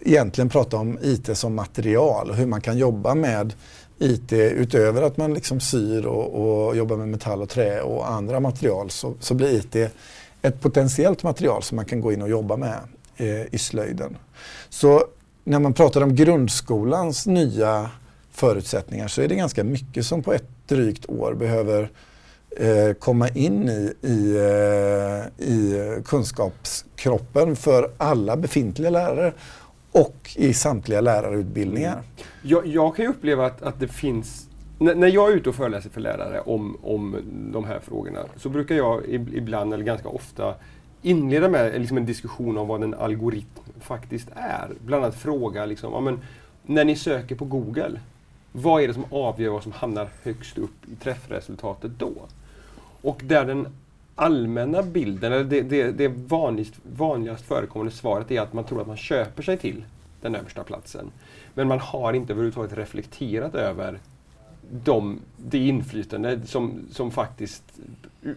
egentligen 0.00 0.48
prata 0.48 0.76
om 0.76 0.98
IT 1.02 1.36
som 1.38 1.54
material 1.54 2.30
och 2.30 2.36
hur 2.36 2.46
man 2.46 2.60
kan 2.60 2.78
jobba 2.78 3.14
med 3.14 3.54
IT 4.02 4.32
utöver 4.32 5.02
att 5.02 5.16
man 5.16 5.34
liksom 5.34 5.60
syr 5.60 6.06
och, 6.06 6.66
och 6.66 6.76
jobbar 6.76 6.96
med 6.96 7.08
metall 7.08 7.42
och 7.42 7.48
trä 7.48 7.80
och 7.80 8.10
andra 8.10 8.40
material 8.40 8.90
så, 8.90 9.14
så 9.20 9.34
blir 9.34 9.48
IT 9.48 9.92
ett 10.42 10.60
potentiellt 10.60 11.22
material 11.22 11.62
som 11.62 11.76
man 11.76 11.84
kan 11.84 12.00
gå 12.00 12.12
in 12.12 12.22
och 12.22 12.28
jobba 12.28 12.56
med 12.56 12.78
eh, 13.16 13.54
i 13.54 13.58
slöjden. 13.58 14.16
Så 14.68 15.04
när 15.44 15.58
man 15.58 15.72
pratar 15.72 16.00
om 16.00 16.14
grundskolans 16.14 17.26
nya 17.26 17.90
förutsättningar 18.32 19.08
så 19.08 19.22
är 19.22 19.28
det 19.28 19.34
ganska 19.34 19.64
mycket 19.64 20.06
som 20.06 20.22
på 20.22 20.32
ett 20.32 20.48
drygt 20.66 21.06
år 21.08 21.34
behöver 21.34 21.90
eh, 22.56 22.92
komma 22.92 23.28
in 23.28 23.68
i, 23.68 23.94
i, 24.02 24.36
eh, 24.36 25.46
i 25.46 26.02
kunskapskroppen 26.04 27.56
för 27.56 27.90
alla 27.96 28.36
befintliga 28.36 28.90
lärare 28.90 29.32
och 29.92 30.30
i 30.36 30.54
samtliga 30.54 31.00
lärarutbildningar. 31.00 31.92
Mm. 31.92 32.04
Jag, 32.42 32.66
jag 32.66 32.96
kan 32.96 33.04
ju 33.04 33.10
uppleva 33.10 33.46
att, 33.46 33.62
att 33.62 33.80
det 33.80 33.88
finns 33.88 34.48
när 34.82 35.08
jag 35.08 35.32
är 35.32 35.36
ute 35.36 35.48
och 35.48 35.54
föreläser 35.54 35.90
för 35.90 36.00
lärare 36.00 36.40
om, 36.40 36.76
om 36.82 37.16
de 37.52 37.64
här 37.64 37.80
frågorna 37.80 38.18
så 38.36 38.48
brukar 38.48 38.74
jag 38.74 39.04
ibland, 39.08 39.74
eller 39.74 39.84
ganska 39.84 40.08
ofta, 40.08 40.54
inleda 41.02 41.48
med 41.48 41.80
liksom 41.80 41.96
en 41.96 42.06
diskussion 42.06 42.58
om 42.58 42.68
vad 42.68 42.82
en 42.82 42.94
algoritm 42.94 43.48
faktiskt 43.80 44.28
är. 44.34 44.70
Bland 44.84 45.04
annat 45.04 45.16
fråga, 45.16 45.66
liksom, 45.66 45.92
ja, 45.92 46.00
men, 46.00 46.20
när 46.66 46.84
ni 46.84 46.96
söker 46.96 47.34
på 47.34 47.44
Google, 47.44 48.00
vad 48.52 48.82
är 48.82 48.88
det 48.88 48.94
som 48.94 49.04
avgör 49.10 49.50
vad 49.50 49.62
som 49.62 49.72
hamnar 49.72 50.08
högst 50.22 50.58
upp 50.58 50.88
i 50.92 50.96
träffresultatet 50.96 51.90
då? 51.98 52.12
Och 53.02 53.20
där 53.24 53.44
den 53.44 53.66
allmänna 54.14 54.82
bilden, 54.82 55.32
eller 55.32 55.44
det, 55.44 55.62
det, 55.62 55.90
det 55.90 56.08
vanligast, 56.08 56.74
vanligast 56.96 57.44
förekommande 57.44 57.92
svaret 57.92 58.30
är 58.30 58.40
att 58.40 58.52
man 58.52 58.64
tror 58.64 58.80
att 58.80 58.86
man 58.86 58.96
köper 58.96 59.42
sig 59.42 59.58
till 59.58 59.84
den 60.20 60.34
översta 60.34 60.64
platsen. 60.64 61.10
Men 61.54 61.68
man 61.68 61.78
har 61.80 62.12
inte 62.12 62.32
överhuvudtaget 62.32 62.78
reflekterat 62.78 63.54
över 63.54 63.98
de, 64.84 65.20
det 65.36 65.58
inflytande 65.58 66.40
som, 66.46 66.80
som 66.90 67.10
faktiskt 67.10 67.62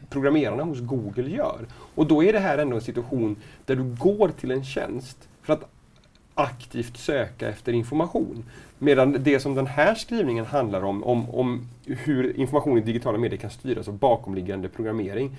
programmerarna 0.10 0.63
hos 0.63 0.79
Google 0.79 1.29
gör. 1.29 1.60
Och 1.96 2.08
då 2.08 2.24
är 2.24 2.34
det 2.34 2.39
här 2.39 2.58
ändå 2.58 2.75
en 2.75 2.82
situation 2.82 3.36
där 3.65 3.75
du 3.75 3.84
går 3.84 4.29
till 4.39 4.51
en 4.51 4.63
tjänst 4.63 5.17
för 5.41 5.53
att 5.53 5.70
aktivt 6.36 6.98
söka 6.98 7.50
efter 7.50 7.74
information. 7.74 8.44
Medan 8.80 9.24
det 9.24 9.39
som 9.39 9.56
den 9.56 9.68
här 9.68 9.96
skrivningen 9.96 10.46
handlar 10.46 10.84
om, 10.84 11.04
om, 11.04 11.30
om 11.30 11.68
hur 11.86 12.38
information 12.38 12.77
i 12.77 12.82
digitala 12.82 13.18
medier 13.18 13.38
kan 13.38 13.50
styras 13.50 13.88
av 13.88 13.98
bakomliggande 13.98 14.70
programmering, 14.70 15.38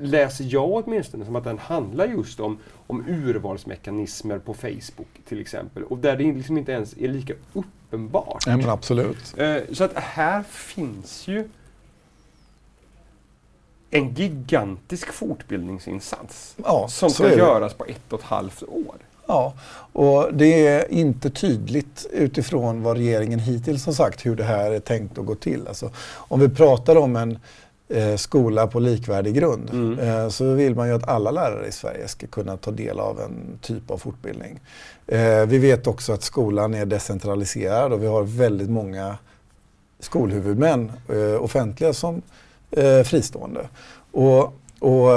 läser 0.00 0.44
jag 0.48 0.70
åtminstone 0.70 1.24
som 1.24 1.36
att 1.36 1.44
den 1.44 1.58
handlar 1.58 2.06
just 2.06 2.40
om, 2.40 2.58
om 2.86 3.04
urvalsmekanismer 3.08 4.38
på 4.38 4.54
Facebook 4.54 5.20
till 5.28 5.40
exempel. 5.40 5.84
Och 5.84 5.98
där 5.98 6.16
det 6.16 6.32
liksom 6.32 6.58
inte 6.58 6.72
ens 6.72 6.96
är 6.96 7.08
lika 7.08 7.34
uppenbart. 7.52 8.44
Ja, 8.46 8.56
men 8.56 8.68
absolut. 8.68 9.34
Eh, 9.38 9.56
så 9.72 9.84
att 9.84 9.94
här 9.94 10.42
finns 10.42 11.28
ju 11.28 11.48
en 13.90 14.14
gigantisk 14.14 15.12
fortbildningsinsats 15.12 16.56
ja, 16.64 16.88
som 16.88 17.10
ska 17.10 17.36
göras 17.36 17.74
på 17.74 17.84
ett 17.84 18.12
och 18.12 18.20
ett 18.20 18.26
halvt 18.26 18.62
år. 18.62 18.96
Ja, 19.26 19.52
och 19.92 20.28
det 20.32 20.66
är 20.66 20.92
inte 20.92 21.30
tydligt 21.30 22.06
utifrån 22.12 22.82
vad 22.82 22.96
regeringen 22.96 23.38
hittills 23.38 23.86
har 23.86 23.92
sagt 23.92 24.26
hur 24.26 24.36
det 24.36 24.44
här 24.44 24.70
är 24.70 24.80
tänkt 24.80 25.18
att 25.18 25.26
gå 25.26 25.34
till. 25.34 25.68
Alltså, 25.68 25.90
om 26.14 26.40
vi 26.40 26.48
pratar 26.48 26.96
om 26.96 27.16
en 27.16 27.38
eh, 27.88 28.16
skola 28.16 28.66
på 28.66 28.80
likvärdig 28.80 29.34
grund 29.34 29.70
mm. 29.70 29.98
eh, 29.98 30.28
så 30.28 30.54
vill 30.54 30.74
man 30.74 30.88
ju 30.88 30.94
att 30.94 31.08
alla 31.08 31.30
lärare 31.30 31.66
i 31.66 31.72
Sverige 31.72 32.08
ska 32.08 32.26
kunna 32.26 32.56
ta 32.56 32.70
del 32.70 33.00
av 33.00 33.20
en 33.20 33.58
typ 33.62 33.90
av 33.90 33.98
fortbildning. 33.98 34.60
Eh, 35.06 35.46
vi 35.46 35.58
vet 35.58 35.86
också 35.86 36.12
att 36.12 36.22
skolan 36.22 36.74
är 36.74 36.86
decentraliserad 36.86 37.92
och 37.92 38.02
vi 38.02 38.06
har 38.06 38.22
väldigt 38.22 38.70
många 38.70 39.18
skolhuvudmän, 40.00 40.92
eh, 41.08 41.42
offentliga 41.42 41.92
som 41.92 42.22
eh, 42.70 43.02
fristående. 43.02 43.68
Och, 44.12 44.52
och 44.78 45.10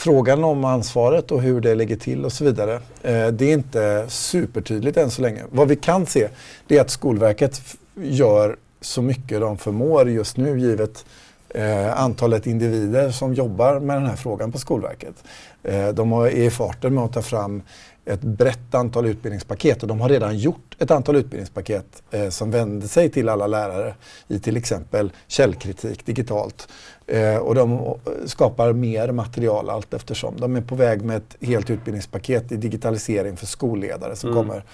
Frågan 0.00 0.44
om 0.44 0.64
ansvaret 0.64 1.30
och 1.30 1.42
hur 1.42 1.60
det 1.60 1.74
ligger 1.74 1.96
till 1.96 2.24
och 2.24 2.32
så 2.32 2.44
vidare, 2.44 2.74
eh, 3.02 3.26
det 3.26 3.44
är 3.44 3.52
inte 3.52 4.04
supertydligt 4.08 4.96
än 4.96 5.10
så 5.10 5.22
länge. 5.22 5.42
Vad 5.50 5.68
vi 5.68 5.76
kan 5.76 6.06
se 6.06 6.28
det 6.66 6.76
är 6.76 6.80
att 6.80 6.90
Skolverket 6.90 7.62
gör 7.94 8.56
så 8.80 9.02
mycket 9.02 9.40
de 9.40 9.58
förmår 9.58 10.10
just 10.10 10.36
nu 10.36 10.60
givet 10.60 11.04
eh, 11.48 12.00
antalet 12.00 12.46
individer 12.46 13.10
som 13.10 13.34
jobbar 13.34 13.80
med 13.80 13.96
den 13.96 14.06
här 14.06 14.16
frågan 14.16 14.52
på 14.52 14.58
Skolverket. 14.58 15.14
Eh, 15.62 15.88
de 15.88 16.12
är 16.12 16.28
i 16.28 16.50
farten 16.50 16.94
med 16.94 17.04
att 17.04 17.12
ta 17.12 17.22
fram 17.22 17.62
ett 18.10 18.20
brett 18.20 18.74
antal 18.74 19.06
utbildningspaket 19.06 19.82
och 19.82 19.88
de 19.88 20.00
har 20.00 20.08
redan 20.08 20.38
gjort 20.38 20.76
ett 20.78 20.90
antal 20.90 21.16
utbildningspaket 21.16 22.02
eh, 22.10 22.28
som 22.28 22.50
vänder 22.50 22.88
sig 22.88 23.08
till 23.08 23.28
alla 23.28 23.46
lärare 23.46 23.94
i 24.28 24.38
till 24.38 24.56
exempel 24.56 25.12
källkritik 25.26 26.06
digitalt. 26.06 26.68
Eh, 27.06 27.36
och 27.36 27.54
de 27.54 27.94
skapar 28.26 28.72
mer 28.72 29.12
material 29.12 29.70
allt 29.70 29.94
eftersom. 29.94 30.34
De 30.40 30.56
är 30.56 30.60
på 30.60 30.74
väg 30.74 31.02
med 31.02 31.16
ett 31.16 31.36
helt 31.40 31.70
utbildningspaket 31.70 32.52
i 32.52 32.56
digitalisering 32.56 33.36
för 33.36 33.46
skolledare 33.46 34.16
som 34.16 34.30
mm. 34.30 34.42
kommer 34.42 34.64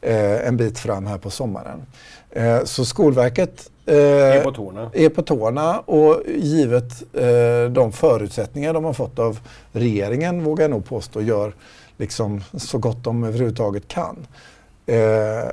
eh, 0.00 0.48
en 0.48 0.56
bit 0.56 0.78
fram 0.78 1.06
här 1.06 1.18
på 1.18 1.30
sommaren. 1.30 1.82
Eh, 2.30 2.64
så 2.64 2.84
Skolverket 2.84 3.70
eh, 3.86 3.96
är, 3.96 4.44
på 4.44 4.52
tårna. 4.52 4.90
är 4.94 5.08
på 5.08 5.22
tårna 5.22 5.80
och 5.80 6.22
givet 6.26 7.02
eh, 7.12 7.70
de 7.70 7.92
förutsättningar 7.92 8.72
de 8.72 8.84
har 8.84 8.92
fått 8.92 9.18
av 9.18 9.38
regeringen 9.72 10.44
vågar 10.44 10.64
jag 10.64 10.70
nog 10.70 10.84
påstå 10.84 11.20
gör 11.20 11.52
liksom 11.96 12.42
så 12.56 12.78
gott 12.78 13.04
de 13.04 13.24
överhuvudtaget 13.24 13.88
kan. 13.88 14.26
Eh, 14.86 15.50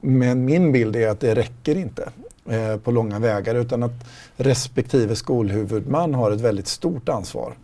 men 0.00 0.44
min 0.44 0.72
bild 0.72 0.96
är 0.96 1.08
att 1.08 1.20
det 1.20 1.34
räcker 1.34 1.76
inte 1.76 2.08
eh, 2.48 2.76
på 2.76 2.90
långa 2.90 3.18
vägar 3.18 3.54
utan 3.54 3.82
att 3.82 4.06
respektive 4.36 5.16
skolhuvudman 5.16 6.14
har 6.14 6.30
ett 6.30 6.40
väldigt 6.40 6.68
stort 6.68 7.08
ansvar 7.08 7.54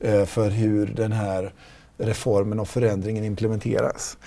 eh, 0.00 0.24
för 0.24 0.50
hur 0.50 0.86
den 0.86 1.12
här 1.12 1.52
reformen 1.98 2.60
och 2.60 2.68
förändringen 2.68 3.24
implementeras. 3.24 4.18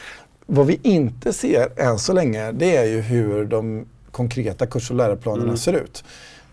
Vad 0.46 0.66
vi 0.66 0.80
inte 0.84 1.34
ser 1.34 1.80
än 1.80 2.00
så 2.00 2.14
länge 2.14 2.52
det 2.52 2.78
är 2.78 2.86
ju 2.86 3.02
hur 3.02 3.46
de 3.46 3.86
konkreta 4.12 4.66
kurs 4.66 4.90
och 4.92 4.98
läroplanerna 4.98 5.44
mm. 5.44 5.58
ser 5.58 5.74
ut 5.74 6.04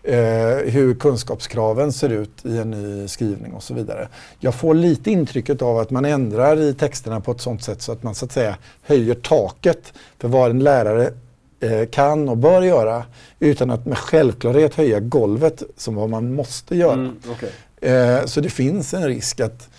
eh, 0.07 0.71
hur 0.71 0.95
kunskapskraven 0.95 1.93
ser 1.93 2.09
ut 2.09 2.45
i 2.45 2.57
en 2.57 2.71
ny 2.71 3.07
skrivning 3.07 3.53
och 3.53 3.63
så 3.63 3.73
vidare. 3.73 4.07
Jag 4.39 4.55
får 4.55 4.73
lite 4.73 5.11
intrycket 5.11 5.61
av 5.61 5.77
att 5.77 5.91
man 5.91 6.05
ändrar 6.05 6.59
i 6.59 6.73
texterna 6.73 7.21
på 7.21 7.31
ett 7.31 7.41
sådant 7.41 7.63
sätt 7.63 7.81
så 7.81 7.91
att 7.91 8.03
man 8.03 8.15
så 8.15 8.25
att 8.25 8.31
säga 8.31 8.57
höjer 8.81 9.15
taket 9.15 9.93
för 10.19 10.27
vad 10.27 10.51
en 10.51 10.59
lärare 10.59 11.13
eh, 11.59 11.85
kan 11.91 12.29
och 12.29 12.37
bör 12.37 12.61
göra 12.61 13.03
utan 13.39 13.71
att 13.71 13.85
med 13.85 13.97
självklarhet 13.97 14.75
höja 14.75 14.99
golvet 14.99 15.63
som 15.77 15.95
vad 15.95 16.09
man 16.09 16.33
måste 16.33 16.75
göra. 16.75 16.93
Mm, 16.93 17.15
okay. 17.31 17.49
eh, 17.91 18.25
så 18.25 18.41
det 18.41 18.49
finns 18.49 18.93
en 18.93 19.03
risk 19.03 19.39
att 19.39 19.69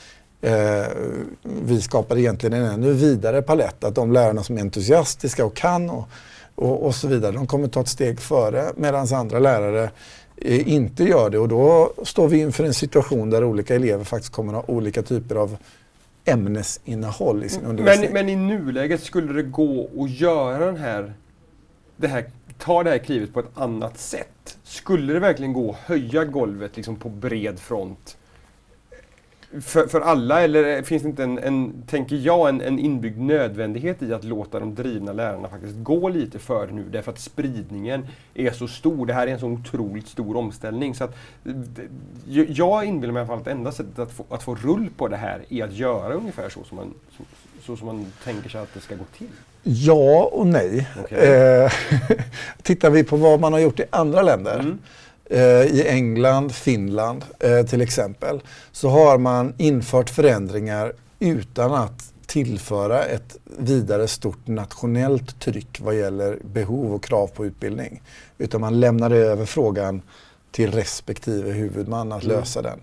eh, 0.41 0.87
vi 1.43 1.81
skapar 1.81 2.19
egentligen 2.19 2.53
en 2.53 2.73
ännu 2.73 2.93
vidare 2.93 3.43
palett. 3.43 3.85
Att 3.85 3.95
de 3.95 4.13
lärarna 4.13 4.43
som 4.43 4.57
är 4.57 4.61
entusiastiska 4.61 5.45
och 5.45 5.57
kan 5.57 5.91
och, 5.91 6.09
och, 6.59 6.87
och 6.87 6.95
så 6.95 7.09
vidare, 7.09 7.33
de 7.33 7.47
kommer 7.47 7.69
ta 7.69 7.81
ett 7.81 7.89
steg 7.89 8.21
före 8.21 8.73
medan 8.77 9.15
andra 9.15 9.39
lärare 9.39 9.91
Eh, 10.41 10.69
inte 10.69 11.05
gör 11.05 11.31
det 11.31 11.39
och 11.39 11.49
då 11.49 11.93
står 12.03 12.29
vi 12.29 12.41
inför 12.41 12.65
en 12.65 12.75
situation 12.75 13.31
där 13.31 13.45
olika 13.45 13.75
elever 13.75 14.05
faktiskt 14.05 14.33
kommer 14.33 14.59
att 14.59 14.67
ha 14.67 14.75
olika 14.75 15.03
typer 15.03 15.35
av 15.37 15.57
ämnesinnehåll 16.25 17.45
i 17.45 17.49
sin 17.49 17.65
undervisning. 17.65 18.13
Men, 18.13 18.27
men 18.27 18.29
i 18.29 18.37
nuläget 18.37 19.03
skulle 19.03 19.33
det 19.33 19.43
gå 19.43 19.91
att 19.99 20.11
göra 20.11 20.67
den 20.67 20.77
här, 20.77 21.13
det 21.97 22.09
här, 22.09 22.31
ta 22.59 22.83
det 22.83 22.91
här 22.91 22.99
klivet 22.99 23.35
på 23.35 23.41
ett 23.41 23.51
annat 23.55 23.99
sätt? 23.99 24.59
Skulle 24.65 25.13
det 25.13 25.21
verkligen 25.21 25.53
gå 25.53 25.71
att 25.71 25.77
höja 25.77 26.25
golvet 26.25 26.77
liksom 26.77 26.97
på 26.97 27.09
bred 27.09 27.59
front 27.59 28.18
för, 29.61 29.87
för 29.87 30.01
alla, 30.01 30.41
eller 30.43 30.83
finns 30.83 31.03
det 31.03 31.09
inte 31.09 31.23
en, 31.23 31.39
en 31.39 31.83
tänker 31.87 32.17
jag, 32.17 32.49
en, 32.49 32.61
en 32.61 32.79
inbyggd 32.79 33.21
nödvändighet 33.21 34.03
i 34.03 34.15
att 34.15 34.25
låta 34.25 34.61
de 34.61 34.75
drivna 34.75 35.13
lärarna 35.13 35.49
faktiskt 35.49 35.75
gå 35.77 36.09
lite 36.09 36.39
före 36.39 36.73
nu 36.73 36.85
därför 36.91 37.13
att 37.13 37.19
spridningen 37.19 38.07
är 38.35 38.51
så 38.51 38.69
stor. 38.69 39.07
Det 39.07 39.13
här 39.13 39.27
är 39.27 39.33
en 39.33 39.41
så 39.41 39.47
otroligt 39.47 40.09
stor 40.09 40.37
omställning. 40.37 40.95
Så 40.95 41.05
att, 41.05 41.17
jag 42.49 42.85
inbillar 42.85 43.13
mig 43.13 43.21
i 43.21 43.23
alla 43.23 43.27
fall 43.27 43.41
att 43.41 43.47
enda 43.47 43.73
sättet 43.73 43.99
att 43.99 44.13
få, 44.13 44.25
att 44.31 44.43
få 44.43 44.55
rull 44.55 44.91
på 44.97 45.09
det 45.09 45.17
här 45.17 45.45
är 45.49 45.65
att 45.65 45.73
göra 45.73 46.15
ungefär 46.15 46.49
så 46.49 46.65
som 46.65 46.77
man, 46.77 46.95
så, 47.17 47.23
så 47.63 47.77
som 47.77 47.87
man 47.87 48.07
tänker 48.25 48.49
sig 48.49 48.61
att 48.61 48.75
det 48.75 48.81
ska 48.81 48.95
gå 48.95 49.05
till. 49.19 49.29
Ja 49.63 50.31
och 50.33 50.47
nej. 50.47 50.89
Okay. 51.05 51.19
Eh, 51.19 51.73
tittar 52.63 52.91
vi 52.91 53.05
på 53.05 53.17
vad 53.17 53.41
man 53.41 53.53
har 53.53 53.61
gjort 53.61 53.81
i 53.81 53.85
andra 53.91 54.23
länder 54.23 54.59
mm 54.59 54.79
i 55.31 55.85
England, 55.89 56.55
Finland 56.55 57.25
eh, 57.39 57.67
till 57.67 57.81
exempel, 57.81 58.41
så 58.73 58.89
har 58.89 59.19
man 59.19 59.55
infört 59.57 60.11
förändringar 60.11 60.93
utan 61.19 61.75
att 61.75 62.13
tillföra 62.27 63.05
ett 63.05 63.37
vidare 63.59 64.09
stort 64.09 64.47
nationellt 64.47 65.41
tryck 65.41 65.81
vad 65.81 65.97
gäller 65.97 66.39
behov 66.43 66.95
och 66.95 67.05
krav 67.05 67.27
på 67.27 67.47
utbildning. 67.47 68.03
Utan 68.39 68.61
man 68.61 68.81
lämnar 68.81 69.11
över 69.11 69.45
frågan 69.45 70.03
till 70.51 70.73
respektive 70.73 71.51
huvudman 71.51 72.13
att 72.13 72.25
mm. 72.25 72.37
lösa 72.37 72.63
den. 72.63 72.81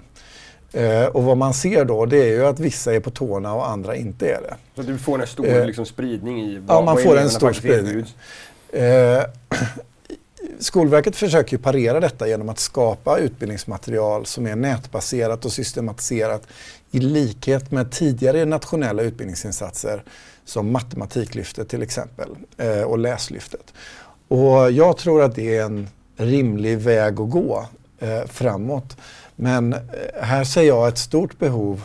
Eh, 0.73 1.05
och 1.05 1.23
vad 1.23 1.37
man 1.37 1.53
ser 1.53 1.85
då 1.85 2.05
det 2.05 2.17
är 2.17 2.33
ju 2.33 2.45
att 2.45 2.59
vissa 2.59 2.95
är 2.95 2.99
på 2.99 3.09
tårna 3.09 3.53
och 3.53 3.69
andra 3.69 3.95
inte 3.95 4.29
är 4.29 4.41
det. 4.41 4.55
Så 4.75 4.81
du 4.81 4.97
får 4.97 5.21
en 5.21 5.27
stor 5.27 5.47
eh, 5.47 5.65
liksom, 5.65 5.85
spridning 5.85 6.41
i 6.41 6.59
vad 6.59 6.77
Ja, 6.77 6.81
man 6.81 6.97
får 6.97 7.17
en 7.17 7.29
stor 7.29 7.53
spridning. 7.53 8.05
Eh, 8.69 9.23
Skolverket 10.59 11.15
försöker 11.15 11.57
parera 11.57 11.99
detta 11.99 12.27
genom 12.27 12.49
att 12.49 12.59
skapa 12.59 13.19
utbildningsmaterial 13.19 14.25
som 14.25 14.47
är 14.47 14.55
nätbaserat 14.55 15.45
och 15.45 15.51
systematiserat 15.51 16.47
i 16.91 16.99
likhet 16.99 17.71
med 17.71 17.91
tidigare 17.91 18.45
nationella 18.45 19.03
utbildningsinsatser 19.03 20.03
som 20.45 20.71
Matematiklyftet 20.71 21.69
till 21.69 21.81
exempel 21.81 22.29
eh, 22.57 22.81
och 22.81 22.97
Läslyftet. 22.99 23.73
Och 24.27 24.71
jag 24.71 24.97
tror 24.97 25.23
att 25.23 25.35
det 25.35 25.57
är 25.57 25.63
en 25.63 25.87
rimlig 26.17 26.77
väg 26.77 27.19
att 27.19 27.29
gå 27.29 27.67
eh, 27.99 28.25
framåt. 28.25 28.97
Men 29.35 29.73
eh, 29.73 29.79
här 30.21 30.43
ser 30.43 30.63
jag 30.63 30.87
ett 30.87 30.97
stort 30.97 31.39
behov 31.39 31.83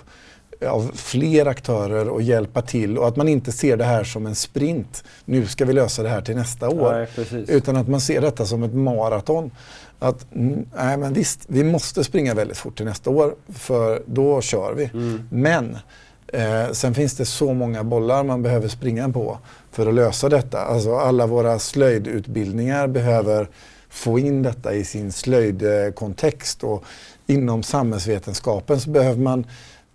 av 0.68 0.90
fler 0.94 1.46
aktörer 1.46 2.16
att 2.16 2.24
hjälpa 2.24 2.62
till 2.62 2.98
och 2.98 3.08
att 3.08 3.16
man 3.16 3.28
inte 3.28 3.52
ser 3.52 3.76
det 3.76 3.84
här 3.84 4.04
som 4.04 4.26
en 4.26 4.34
sprint. 4.34 5.04
Nu 5.24 5.46
ska 5.46 5.64
vi 5.64 5.72
lösa 5.72 6.02
det 6.02 6.08
här 6.08 6.22
till 6.22 6.36
nästa 6.36 6.68
år. 6.68 7.08
Nej, 7.32 7.44
utan 7.48 7.76
att 7.76 7.88
man 7.88 8.00
ser 8.00 8.20
detta 8.20 8.46
som 8.46 8.62
ett 8.62 8.74
maraton. 8.74 9.50
Att, 9.98 10.26
nej 10.30 10.96
men 10.96 11.12
visst, 11.12 11.40
vi 11.46 11.64
måste 11.64 12.04
springa 12.04 12.34
väldigt 12.34 12.56
fort 12.56 12.76
till 12.76 12.86
nästa 12.86 13.10
år 13.10 13.34
för 13.48 14.02
då 14.06 14.40
kör 14.40 14.74
vi. 14.74 14.84
Mm. 14.84 15.28
Men 15.30 15.78
eh, 16.26 16.72
sen 16.72 16.94
finns 16.94 17.16
det 17.16 17.24
så 17.24 17.54
många 17.54 17.84
bollar 17.84 18.24
man 18.24 18.42
behöver 18.42 18.68
springa 18.68 19.08
på 19.08 19.38
för 19.72 19.86
att 19.86 19.94
lösa 19.94 20.28
detta. 20.28 20.58
Alltså 20.58 20.96
alla 20.96 21.26
våra 21.26 21.58
slöjdutbildningar 21.58 22.86
behöver 22.86 23.48
få 23.88 24.18
in 24.18 24.42
detta 24.42 24.74
i 24.74 24.84
sin 24.84 25.12
slöjdkontext 25.12 26.64
och 26.64 26.84
inom 27.26 27.62
samhällsvetenskapen 27.62 28.80
så 28.80 28.90
behöver 28.90 29.20
man 29.20 29.46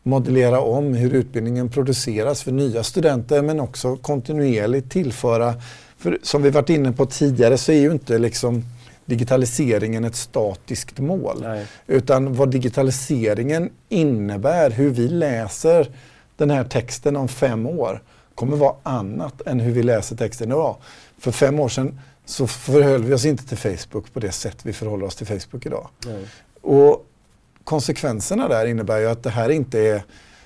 modellera 0.05 0.59
om 0.59 0.93
hur 0.93 1.13
utbildningen 1.13 1.69
produceras 1.69 2.43
för 2.43 2.51
nya 2.51 2.83
studenter 2.83 3.41
men 3.41 3.59
också 3.59 3.95
kontinuerligt 3.95 4.91
tillföra, 4.91 5.53
för 5.97 6.19
som 6.21 6.41
vi 6.43 6.49
varit 6.49 6.69
inne 6.69 6.91
på 6.91 7.05
tidigare 7.05 7.57
så 7.57 7.71
är 7.71 7.79
ju 7.79 7.91
inte 7.91 8.17
liksom 8.17 8.63
digitaliseringen 9.05 10.05
ett 10.05 10.15
statiskt 10.15 10.99
mål. 10.99 11.41
Nej. 11.41 11.65
Utan 11.87 12.33
vad 12.33 12.51
digitaliseringen 12.51 13.69
innebär, 13.89 14.71
hur 14.71 14.89
vi 14.89 15.07
läser 15.07 15.91
den 16.37 16.49
här 16.49 16.63
texten 16.63 17.15
om 17.15 17.27
fem 17.27 17.65
år 17.65 18.03
kommer 18.35 18.57
vara 18.57 18.75
annat 18.83 19.41
än 19.47 19.59
hur 19.59 19.71
vi 19.71 19.83
läser 19.83 20.15
texten 20.15 20.49
idag. 20.49 20.75
För 21.17 21.31
fem 21.31 21.59
år 21.59 21.69
sedan 21.69 21.99
så 22.25 22.47
förhöll 22.47 23.03
vi 23.03 23.13
oss 23.13 23.25
inte 23.25 23.47
till 23.47 23.57
Facebook 23.57 24.13
på 24.13 24.19
det 24.19 24.31
sätt 24.31 24.57
vi 24.63 24.73
förhåller 24.73 25.05
oss 25.05 25.15
till 25.15 25.27
Facebook 25.27 25.65
idag. 25.65 25.87
Nej. 26.05 26.25
Och 26.61 27.05
konsekvenserna 27.65 28.47
där 28.47 28.65
innebär 28.65 28.99
ju 28.99 29.10
att 29.10 29.23
det 29.23 29.30
här 29.30 29.49
inte 29.49 29.80
är 29.80 30.04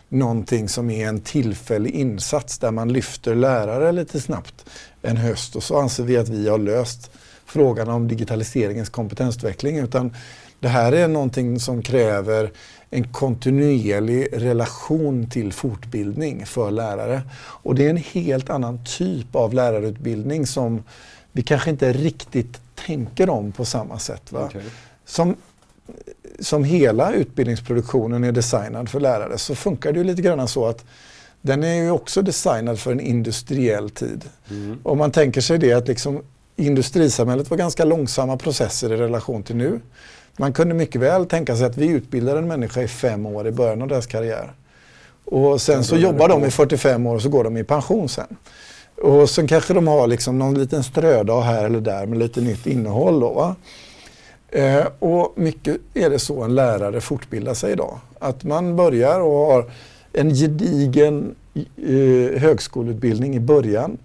någonting 0.10 0.70
som 0.70 0.90
är 0.90 1.08
en 1.08 1.22
tillfällig 1.22 1.92
insats 1.92 2.58
där 2.58 2.72
man 2.72 2.94
lyfter 2.94 3.36
lärare 3.36 3.92
lite 3.92 4.22
snabbt 4.22 4.66
en 5.02 5.18
höst 5.18 5.56
och 5.56 5.64
så 5.64 5.80
anser 5.80 6.04
vi 6.04 6.18
att 6.18 6.30
vi 6.30 6.50
har 6.50 6.58
löst 6.58 7.12
frågan 7.46 7.90
om 7.90 8.08
digitaliseringens 8.08 8.90
kompetensutveckling 8.90 9.78
utan 9.78 10.16
det 10.60 10.68
här 10.68 10.92
är 10.92 11.08
någonting 11.08 11.60
som 11.60 11.82
kräver 11.82 12.52
en 12.90 13.08
kontinuerlig 13.12 14.28
relation 14.32 15.30
till 15.30 15.54
fortbildning 15.54 16.46
för 16.46 16.72
lärare. 16.72 17.22
Och 17.38 17.76
det 17.76 17.86
är 17.86 17.90
en 17.90 17.98
helt 17.98 18.50
annan 18.50 18.80
typ 18.86 19.36
av 19.36 19.54
lärarutbildning 19.54 20.48
som 20.48 20.84
vi 21.32 21.42
kanske 21.42 21.70
inte 21.70 21.94
riktigt 21.94 22.62
tänker 22.76 23.30
om 23.30 23.52
på 23.52 23.66
samma 23.66 24.00
sätt. 24.00 24.32
Va? 24.32 24.46
Okay. 24.46 24.62
Som 25.06 25.36
som 26.42 26.64
hela 26.64 27.14
utbildningsproduktionen 27.14 28.24
är 28.24 28.32
designad 28.32 28.90
för 28.90 29.00
lärare 29.00 29.38
så 29.38 29.56
funkar 29.56 29.92
det 29.92 29.98
ju 29.98 30.04
lite 30.04 30.22
grann 30.22 30.48
så 30.48 30.66
att 30.66 30.86
den 31.42 31.64
är 31.64 31.76
ju 31.76 31.92
också 31.92 32.22
designad 32.22 32.80
för 32.80 32.92
en 32.92 33.00
industriell 33.00 33.90
tid. 33.90 34.24
Mm. 34.50 34.80
Om 34.84 34.98
man 34.98 35.12
tänker 35.12 35.42
sig 35.42 35.58
det 35.58 35.74
att 35.74 35.88
liksom 35.88 36.22
industrisamhället 36.56 37.50
var 37.50 37.58
ganska 37.58 37.86
långsamma 37.86 38.38
processer 38.38 38.94
i 38.94 38.98
relation 38.98 39.44
till 39.44 39.56
nu. 39.56 39.80
Man 40.38 40.54
kunde 40.54 40.76
mycket 40.76 41.02
väl 41.02 41.26
tänka 41.26 41.56
sig 41.56 41.66
att 41.66 41.78
vi 41.78 41.88
utbildar 41.88 42.36
en 42.36 42.48
människa 42.48 42.82
i 42.82 42.88
fem 42.88 43.26
år 43.26 43.48
i 43.48 43.52
början 43.52 43.82
av 43.82 43.88
deras 43.88 44.08
karriär. 44.08 44.54
Och 45.26 45.62
sen 45.62 45.84
så 45.84 45.96
jobbar 45.96 46.30
de 46.30 46.46
i 46.46 46.52
45 46.52 47.08
år 47.08 47.16
och 47.16 47.22
så 47.22 47.30
går 47.30 47.44
de 47.44 47.58
i 47.58 47.64
pension 47.64 48.10
sen. 48.10 48.38
Och 49.02 49.30
sen 49.30 49.48
kanske 49.48 49.74
de 49.74 49.88
har 49.88 50.08
liksom 50.08 50.40
någon 50.40 50.60
liten 50.60 50.84
strödag 50.84 51.42
här 51.42 51.66
eller 51.66 51.82
där 51.82 52.06
med 52.06 52.20
lite 52.20 52.42
nytt 52.42 52.68
innehåll. 52.68 53.20
Då, 53.20 53.56
eh, 54.52 54.88
och 55.00 55.34
mycket 55.36 55.78
är 55.94 56.10
det 56.10 56.20
så 56.20 56.44
en 56.44 56.56
lärare 56.56 57.02
fortbildar 57.02 57.54
sig 57.54 57.72
idag. 57.72 58.00
Att 58.20 58.44
man 58.44 58.76
börjar 58.76 59.20
och 59.20 59.46
har 59.46 59.72
en 60.14 60.34
gedigen 60.36 61.36
eh, 61.54 62.42
högskoleutbildning 62.42 63.36
i 63.36 63.40
början. 63.40 63.98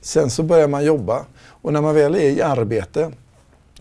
Sen 0.00 0.30
så 0.30 0.42
börjar 0.42 0.68
man 0.68 0.84
jobba 0.84 1.24
och 1.42 1.72
när 1.72 1.80
man 1.80 1.94
väl 1.94 2.14
är 2.14 2.30
i 2.30 2.42
arbete, 2.42 3.10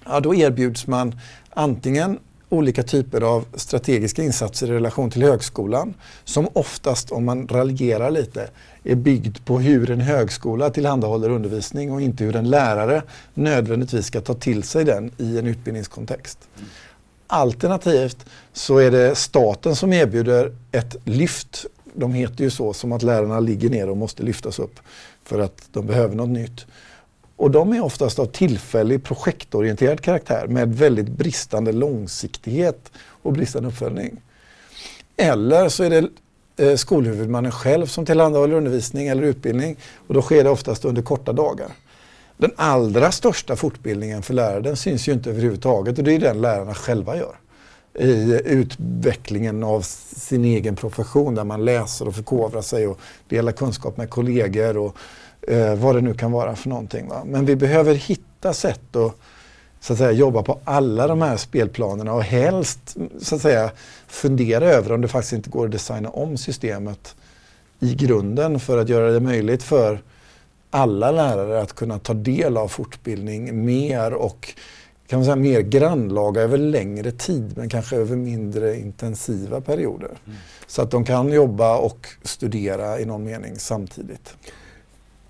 ja, 0.06 0.20
då 0.20 0.36
erbjuds 0.36 0.88
man 0.88 1.20
antingen 1.50 2.20
olika 2.50 2.84
typer 2.84 3.22
av 3.22 3.46
strategiska 3.54 4.24
insatser 4.24 4.68
i 4.68 4.72
relation 4.72 5.12
till 5.12 5.24
högskolan 5.24 5.94
som 6.24 6.48
oftast, 6.54 7.12
om 7.12 7.26
man 7.26 7.48
raljerar 7.48 8.12
lite, 8.12 8.50
är 8.84 8.96
byggd 8.96 9.38
på 9.46 9.60
hur 9.60 9.92
en 9.92 10.02
högskola 10.02 10.70
tillhandahåller 10.70 11.30
undervisning 11.30 11.92
och 11.92 12.02
inte 12.02 12.24
hur 12.24 12.36
en 12.36 12.50
lärare 12.50 13.04
nödvändigtvis 13.34 14.06
ska 14.06 14.22
ta 14.22 14.34
till 14.34 14.64
sig 14.64 14.86
den 14.86 15.12
i 15.18 15.38
en 15.38 15.48
utbildningskontext. 15.48 16.40
Alternativt 17.28 18.26
så 18.54 18.78
är 18.78 18.92
det 18.92 19.16
staten 19.16 19.76
som 19.76 19.94
erbjuder 19.94 20.56
ett 20.72 20.96
lyft. 21.04 21.66
De 21.94 22.14
heter 22.14 22.44
ju 22.44 22.50
så 22.50 22.74
som 22.74 22.92
att 22.92 23.04
lärarna 23.04 23.40
ligger 23.40 23.70
ner 23.70 23.90
och 23.90 23.98
måste 23.98 24.24
lyftas 24.24 24.60
upp 24.60 24.80
för 25.24 25.40
att 25.40 25.70
de 25.72 25.88
behöver 25.88 26.16
något 26.16 26.30
nytt. 26.30 26.66
Och 27.40 27.52
de 27.52 27.74
är 27.74 27.84
oftast 27.84 28.20
av 28.20 28.26
tillfällig 28.26 29.04
projektorienterad 29.04 30.02
karaktär 30.02 30.48
med 30.48 30.76
väldigt 30.76 31.08
bristande 31.10 31.72
långsiktighet 31.72 32.92
och 33.22 33.34
bristande 33.34 33.70
uppföljning. 33.70 34.22
Eller 35.18 35.70
så 35.70 35.84
är 35.84 35.90
det 35.90 36.10
eh, 36.58 36.76
skolhuvudmannen 36.76 37.52
själv 37.52 37.86
som 37.86 38.06
tillhandahåller 38.06 38.56
undervisning 38.56 39.08
eller 39.08 39.24
utbildning 39.24 39.78
och 40.08 40.14
då 40.14 40.22
sker 40.22 40.44
det 40.44 40.50
oftast 40.50 40.86
under 40.86 41.02
korta 41.02 41.34
dagar. 41.34 41.68
Den 42.38 42.52
allra 42.56 43.12
största 43.12 43.56
fortbildningen 43.56 44.22
för 44.22 44.34
lärare 44.34 44.62
den 44.62 44.78
syns 44.78 45.08
ju 45.08 45.12
inte 45.12 45.30
överhuvudtaget 45.30 45.98
och 45.98 46.04
det 46.04 46.14
är 46.14 46.20
den 46.20 46.42
lärarna 46.42 46.74
själva 46.74 47.18
gör 47.18 47.36
i 48.00 48.42
utvecklingen 48.46 49.64
av 49.64 49.82
sin 49.82 50.46
egen 50.46 50.76
profession 50.76 51.36
där 51.36 51.44
man 51.44 51.66
läser 51.66 52.08
och 52.08 52.16
förkovrar 52.16 52.62
sig 52.62 52.88
och 52.88 53.00
delar 53.28 53.52
kunskap 53.52 53.98
med 53.98 54.10
kollegor 54.10 54.78
och 54.78 54.98
eh, 55.50 55.76
vad 55.76 55.96
det 55.96 56.02
nu 56.02 56.14
kan 56.14 56.32
vara 56.32 56.56
för 56.56 56.70
någonting. 56.70 57.08
Va? 57.08 57.24
Men 57.26 57.46
vi 57.46 57.56
behöver 57.56 57.96
hitta 57.96 58.54
sätt 58.54 58.96
att, 58.96 59.16
så 59.80 59.94
att 59.94 60.00
säga, 60.00 60.12
jobba 60.12 60.44
på 60.44 60.60
alla 60.64 61.08
de 61.08 61.22
här 61.22 61.38
spelplanerna 61.38 62.14
och 62.14 62.24
helst 62.24 62.98
så 63.20 63.36
att 63.36 63.42
säga, 63.42 63.72
fundera 64.08 64.66
över 64.66 64.92
om 64.92 65.02
det 65.02 65.08
faktiskt 65.08 65.34
inte 65.34 65.50
går 65.50 65.66
att 65.66 65.72
designa 65.72 66.10
om 66.10 66.38
systemet 66.38 67.16
i 67.80 67.96
grunden 67.96 68.60
för 68.60 68.78
att 68.78 68.90
göra 68.90 69.12
det 69.12 69.20
möjligt 69.20 69.64
för 69.64 70.02
alla 70.72 71.12
lärare 71.12 71.62
att 71.62 71.74
kunna 71.74 72.00
ta 72.00 72.14
del 72.14 72.58
av 72.58 72.68
fortbildning 72.68 73.66
mer 73.66 74.14
och 74.14 74.54
kan 75.08 75.20
man 75.20 75.26
säga, 75.26 75.36
mer 75.36 75.62
grannlaga 75.62 76.42
över 76.42 76.58
längre 76.58 77.12
tid 77.12 77.58
men 77.58 77.70
kanske 77.70 77.96
över 77.96 78.16
mindre 78.16 78.80
intensiva 78.80 79.62
perioder. 79.62 80.12
Mm. 80.26 80.38
Så 80.68 80.82
att 80.82 80.92
de 80.92 81.06
kan 81.06 81.32
jobba 81.32 81.78
och 81.78 82.08
studera 82.24 83.00
i 83.00 83.06
någon 83.06 83.24
mening 83.24 83.56
samtidigt. 83.58 84.36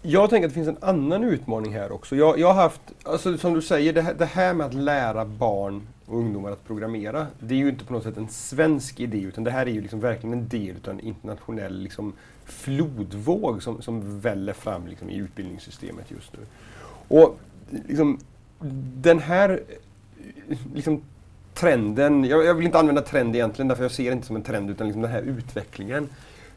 Jag 0.02 0.30
tänker 0.30 0.48
att 0.48 0.54
det 0.54 0.64
finns 0.64 0.68
en 0.68 0.84
annan 0.90 1.24
utmaning 1.24 1.74
här 1.74 1.92
också. 1.92 2.16
Jag, 2.16 2.40
jag 2.40 2.48
har 2.48 2.62
haft, 2.62 2.82
alltså 3.04 3.38
som 3.38 3.54
du 3.54 3.62
säger, 3.62 3.94
det 3.94 4.02
här, 4.02 4.14
det 4.14 4.26
här, 4.26 4.54
med 4.54 4.66
att 4.66 4.74
lära 4.74 5.26
barn 5.26 5.88
och 6.06 6.18
ungdomar 6.18 6.52
att 6.52 6.68
programmera, 6.68 7.28
det 7.40 7.54
är 7.54 7.58
ju 7.58 7.70
inte 7.70 7.86
på 7.86 7.94
något 7.94 8.04
sätt 8.04 8.18
en 8.18 8.30
svensk 8.30 9.00
idé 9.00 9.18
utan 9.18 9.44
det 9.44 9.52
här 9.52 9.66
är 9.66 9.72
ju 9.72 9.82
liksom 9.82 10.00
verkligen 10.00 10.34
en 10.34 10.48
del 10.48 10.76
av 10.84 10.90
en 10.90 11.00
internationell 11.00 11.80
liksom, 11.80 12.14
flodvåg 12.46 13.64
som, 13.64 13.82
som 13.82 14.20
väller 14.20 14.54
fram 14.54 14.88
liksom, 14.88 15.10
i 15.10 15.16
utbildningssystemet 15.16 16.12
just 16.12 16.34
nu. 16.34 16.40
Och 17.08 17.40
liksom, 17.88 18.20
den 18.96 19.20
här 19.20 19.62
liksom, 20.74 21.02
trenden, 21.54 22.24
jag, 22.24 22.46
jag, 22.46 22.54
vill 22.54 22.66
inte 22.66 22.80
använda 22.80 23.02
trend 23.02 23.36
egentligen 23.36 23.68
därför 23.68 23.84
jag 23.84 23.92
ser 23.92 24.04
det 24.04 24.12
inte 24.12 24.28
som 24.28 24.36
en 24.36 24.44
trend 24.44 24.70
utan 24.70 24.88
liksom 24.88 25.02
den 25.02 25.12
här 25.12 25.22
utvecklingen 25.22 26.10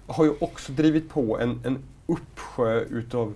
har 0.07 0.24
ju 0.24 0.33
också 0.38 0.72
drivit 0.72 1.09
på 1.09 1.38
en, 1.38 1.61
en 1.64 1.78
uppsjö 2.12 2.81
utav 2.81 3.35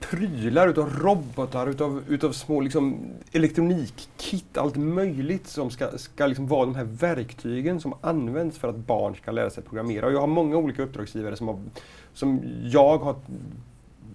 prylar, 0.00 0.68
utav 0.68 0.90
robotar, 0.98 1.66
utav, 1.66 2.02
utav 2.08 2.32
små 2.32 2.60
liksom, 2.60 3.00
elektronikkit, 3.32 4.58
allt 4.58 4.76
möjligt 4.76 5.46
som 5.46 5.70
ska, 5.70 5.98
ska 5.98 6.26
liksom 6.26 6.46
vara 6.46 6.66
de 6.66 6.74
här 6.74 6.84
verktygen 6.84 7.80
som 7.80 7.94
används 8.00 8.58
för 8.58 8.68
att 8.68 8.76
barn 8.76 9.14
ska 9.14 9.30
lära 9.30 9.50
sig 9.50 9.62
programmera. 9.62 10.06
Och 10.06 10.12
jag 10.12 10.20
har 10.20 10.26
många 10.26 10.56
olika 10.56 10.82
uppdragsgivare 10.82 11.36
som, 11.36 11.48
har, 11.48 11.58
som 12.14 12.40
jag 12.64 12.98
har 12.98 13.16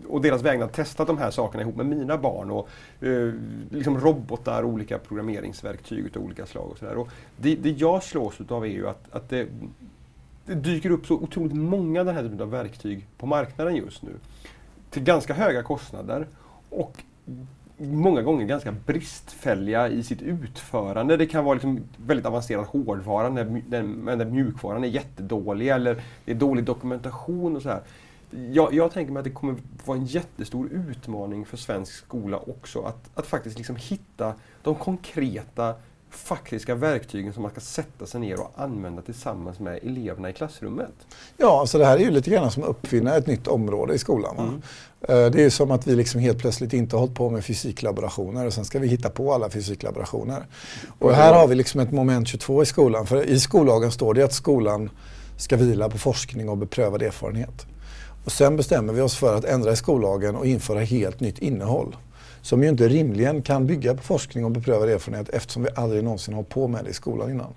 och 0.08 0.22
deras 0.22 0.42
vägnar 0.42 0.68
testat 0.68 1.08
de 1.08 1.18
här 1.18 1.32
sakerna 1.32 1.64
ihop 1.64 1.76
med 1.76 1.86
mina 1.86 2.18
barn. 2.18 2.52
Och, 2.52 2.70
eh, 3.02 3.34
liksom 3.70 4.00
robotar, 4.00 4.64
olika 4.64 5.00
programmeringsverktyg 5.00 6.18
av 6.18 6.24
olika 6.24 6.46
slag. 6.46 6.72
Och 6.72 6.78
så 6.78 6.86
där. 6.86 6.98
Och 6.98 7.10
det, 7.38 7.56
det 7.56 7.70
jag 7.70 8.04
slås 8.04 8.42
utav 8.42 8.64
är 8.64 8.70
ju 8.70 8.88
att, 8.88 9.04
att 9.12 9.30
det, 9.30 9.48
det 10.48 10.56
dyker 10.56 10.90
upp 10.90 11.06
så 11.06 11.14
otroligt 11.14 11.56
många 11.56 12.04
den 12.04 12.16
här 12.16 12.24
typen 12.24 12.42
av 12.42 12.52
verktyg 12.52 13.08
på 13.18 13.26
marknaden 13.26 13.76
just 13.76 14.02
nu. 14.02 14.12
Till 14.90 15.04
ganska 15.04 15.34
höga 15.34 15.64
kostnader. 15.64 16.28
Och 16.70 17.04
många 17.78 18.22
gånger 18.22 18.46
ganska 18.46 18.72
bristfälliga 18.72 19.90
i 19.90 20.04
sitt 20.04 20.22
utförande. 20.22 21.18
Det 21.18 21.26
kan 21.26 21.46
vara 21.46 21.54
liksom 21.54 21.84
väldigt 21.98 22.26
avancerad 22.26 22.66
hårdvara 22.66 23.30
men 23.30 23.64
när, 23.70 24.26
mjukvaran 24.26 24.84
är 24.84 24.88
jättedålig 24.88 25.68
eller 25.68 26.02
det 26.26 26.32
är 26.32 26.36
dålig 26.36 26.64
dokumentation 26.64 27.56
och 27.56 27.62
så 27.62 27.70
här. 27.70 27.82
Jag, 28.52 28.74
jag, 28.74 28.92
tänker 28.92 29.14
mig 29.14 29.20
att 29.20 29.24
det 29.24 29.32
kommer 29.32 29.56
vara 29.86 29.98
en 29.98 30.06
jättestor 30.06 30.70
utmaning 30.72 31.46
för 31.46 31.58
svensk 31.58 31.94
skola 31.94 32.38
också 32.38 32.82
att, 32.82 33.10
att 33.14 33.28
faktiskt 33.28 33.58
liksom 33.58 33.76
hitta 33.76 34.34
de 34.64 34.76
konkreta 34.76 35.76
faktiska 36.18 36.76
verktygen 36.76 37.34
som 37.34 37.42
man 37.42 37.52
ska 37.52 37.62
sätta 37.62 38.06
sig 38.06 38.20
ner 38.20 38.40
och 38.40 38.52
använda 38.56 39.02
tillsammans 39.02 39.60
med 39.60 39.80
eleverna 39.84 40.30
i 40.30 40.34
klassrummet. 40.34 40.94
Ja, 41.38 41.60
alltså 41.60 41.78
det 41.78 41.86
här 41.86 41.98
är 41.98 42.02
ju 42.02 42.12
lite 42.12 42.30
grann 42.30 42.52
som 42.52 42.64
att 42.64 42.70
uppfinna 42.70 43.16
ett 43.16 43.28
nytt 43.28 43.48
område 43.48 43.94
i 43.94 43.98
skolan. 43.98 44.38
Mm. 44.38 44.62
Eh, 45.02 45.32
det 45.32 45.44
är 45.44 45.50
som 45.50 45.72
att 45.72 45.88
vi 45.88 45.96
liksom 45.96 46.22
helt 46.22 46.40
plötsligt 46.40 46.74
inte 46.74 46.96
har 46.96 47.00
hållit 47.00 47.16
på 47.16 47.30
med 47.30 47.46
fysiklaborationer 47.46 48.46
och 48.46 48.54
sen 48.54 48.66
ska 48.66 48.80
vi 48.80 48.88
hitta 48.88 49.10
på 49.10 49.34
alla 49.34 49.50
fysiklaborationer. 49.50 50.46
Och 51.00 51.14
här 51.14 51.34
har 51.34 51.48
vi 51.48 51.56
liksom 51.56 51.80
ett 51.80 51.92
moment 51.92 52.28
22 52.28 52.64
i 52.64 52.66
skolan. 52.66 53.08
För 53.08 53.26
i 53.26 53.40
skollagen 53.40 53.92
står 53.92 54.14
det 54.14 54.24
att 54.24 54.34
skolan 54.34 54.90
ska 55.38 55.58
vila 55.58 55.90
på 55.90 55.98
forskning 55.98 56.50
och 56.50 56.58
beprövad 56.58 57.02
erfarenhet. 57.02 57.66
Och 58.26 58.32
sen 58.32 58.58
bestämmer 58.58 58.94
vi 58.94 59.02
oss 59.02 59.16
för 59.16 59.36
att 59.36 59.46
ändra 59.46 59.72
i 59.72 59.76
skollagen 59.76 60.36
och 60.36 60.46
införa 60.46 60.80
helt 60.80 61.20
nytt 61.20 61.40
innehåll 61.40 61.96
som 62.48 62.64
ju 62.64 62.70
inte 62.70 62.88
rimligen 62.88 63.42
kan 63.42 63.68
bygga 63.68 63.96
på 63.96 64.04
forskning 64.04 64.46
och 64.46 64.52
beprövad 64.52 64.90
erfarenhet 64.90 65.30
eftersom 65.30 65.64
vi 65.64 65.70
aldrig 65.76 66.04
någonsin 66.04 66.34
har 66.34 66.44
på 66.44 66.68
med 66.68 66.84
det 66.84 66.90
i 66.90 66.94
skolan 66.94 67.32
innan. 67.32 67.54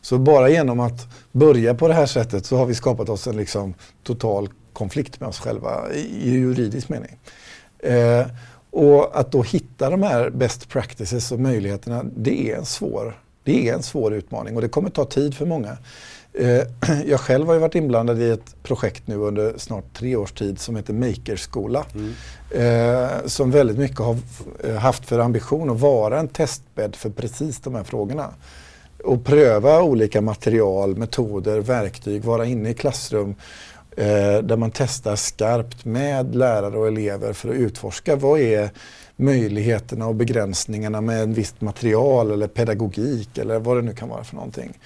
Så 0.00 0.18
bara 0.18 0.48
genom 0.48 0.80
att 0.80 1.06
börja 1.32 1.74
på 1.74 1.88
det 1.88 1.94
här 1.94 2.06
sättet 2.06 2.46
så 2.46 2.56
har 2.56 2.66
vi 2.66 2.74
skapat 2.74 3.08
oss 3.08 3.26
en 3.26 3.36
liksom 3.36 3.74
total 4.02 4.48
konflikt 4.72 5.20
med 5.20 5.28
oss 5.28 5.38
själva 5.38 5.92
i, 5.92 6.30
juridisk 6.30 6.88
mening. 6.88 7.18
Eh, 7.78 8.26
och 8.70 9.20
att 9.20 9.32
då 9.32 9.42
hitta 9.42 9.90
de 9.90 10.02
här 10.02 10.30
best 10.30 10.68
practices 10.68 11.32
och 11.32 11.40
möjligheterna, 11.40 12.04
det 12.16 12.50
är 12.50 12.56
en 12.56 12.66
svår, 12.66 13.20
det 13.44 13.68
är 13.68 13.74
en 13.74 13.82
svår 13.82 14.14
utmaning 14.14 14.56
och 14.56 14.62
det 14.62 14.68
kommer 14.68 14.90
ta 14.90 15.04
tid 15.04 15.34
för 15.34 15.46
många. 15.46 15.76
Eh, 16.38 16.62
jag 17.06 17.20
själv 17.20 17.46
har 17.46 17.54
ju 17.54 17.60
varit 17.60 17.74
inblandad 17.74 18.22
i 18.22 18.30
ett 18.30 18.62
projekt 18.62 19.06
nu 19.06 19.16
under 19.16 19.54
snart 19.56 19.84
tre 19.94 20.16
års 20.16 20.32
tid 20.32 20.58
som 20.58 20.76
heter 20.76 20.92
Makerskola. 20.92 21.84
Mm. 21.94 22.12
Eh, 22.50 23.26
som 23.26 23.50
väldigt 23.50 23.78
mycket 23.78 23.98
har 23.98 24.16
eh, 24.64 24.74
haft 24.74 25.06
för 25.06 25.18
ambition 25.18 25.70
att 25.70 25.80
vara 25.80 26.20
en 26.20 26.28
testbädd 26.28 26.96
för 26.96 27.10
precis 27.10 27.60
de 27.60 27.74
här 27.74 27.84
frågorna. 27.84 28.34
Och 29.04 29.24
pröva 29.24 29.82
olika 29.82 30.20
material, 30.20 30.96
metoder, 30.96 31.60
verktyg, 31.60 32.24
vara 32.24 32.46
inne 32.46 32.70
i 32.70 32.74
klassrum 32.74 33.34
där 34.42 34.56
man 34.56 34.70
testar 34.70 35.16
skarpt 35.16 35.84
med 35.84 36.34
lärare 36.34 36.78
och 36.78 36.86
elever 36.86 37.32
för 37.32 37.48
att 37.48 37.54
utforska 37.54 38.16
vad 38.16 38.40
är 38.40 38.70
möjligheterna 39.16 40.06
och 40.06 40.14
begränsningarna 40.14 41.00
med 41.00 41.22
ett 41.22 41.38
visst 41.38 41.60
material 41.60 42.30
eller 42.30 42.48
pedagogik 42.48 43.38
eller 43.38 43.58
vad 43.58 43.76
det 43.76 43.82
nu 43.82 43.94
kan 43.94 44.08
vara 44.08 44.24
för 44.24 44.34
någonting. 44.34 44.78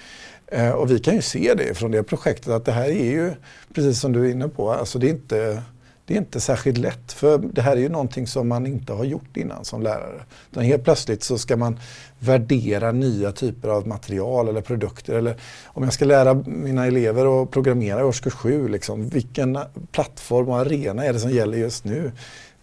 Eh, 0.53 0.71
och 0.71 0.91
vi 0.91 0.99
kan 0.99 1.15
ju 1.15 1.21
se 1.21 1.53
det 1.53 1.77
från 1.77 1.91
det 1.91 2.03
projektet 2.03 2.47
att 2.47 2.65
det 2.65 2.71
här 2.71 2.89
är 2.89 3.11
ju, 3.11 3.31
precis 3.73 3.99
som 3.99 4.13
du 4.13 4.25
är 4.25 4.31
inne 4.31 4.47
på, 4.47 4.71
alltså 4.71 4.99
det 4.99 5.07
är 5.07 5.09
inte, 5.09 5.63
det 6.05 6.13
är 6.13 6.17
inte 6.17 6.39
särskilt 6.39 6.77
lätt 6.77 7.11
för 7.11 7.37
det 7.37 7.61
här 7.61 7.71
är 7.71 7.81
ju 7.81 7.89
någonting 7.89 8.27
som 8.27 8.47
man 8.47 8.67
inte 8.67 8.93
har 8.93 9.03
gjort 9.03 9.37
innan 9.37 9.65
som 9.65 9.81
lärare. 9.81 10.23
Utan 10.51 10.63
helt 10.63 10.83
plötsligt 10.83 11.23
så 11.23 11.37
ska 11.37 11.57
man 11.57 11.79
värdera 12.19 12.91
nya 12.91 13.31
typer 13.31 13.69
av 13.69 13.87
material 13.87 14.47
eller 14.47 14.61
produkter. 14.61 15.15
Eller 15.15 15.35
om 15.65 15.83
jag 15.83 15.93
ska 15.93 16.05
lära 16.05 16.33
mina 16.33 16.85
elever 16.85 17.43
att 17.43 17.51
programmera 17.51 17.99
i 17.99 18.03
årskurs 18.03 18.33
7, 18.33 18.67
liksom, 18.67 19.09
vilken 19.09 19.59
plattform 19.91 20.49
och 20.49 20.59
arena 20.59 21.05
är 21.05 21.13
det 21.13 21.19
som 21.19 21.31
gäller 21.31 21.57
just 21.57 21.85
nu? 21.85 22.11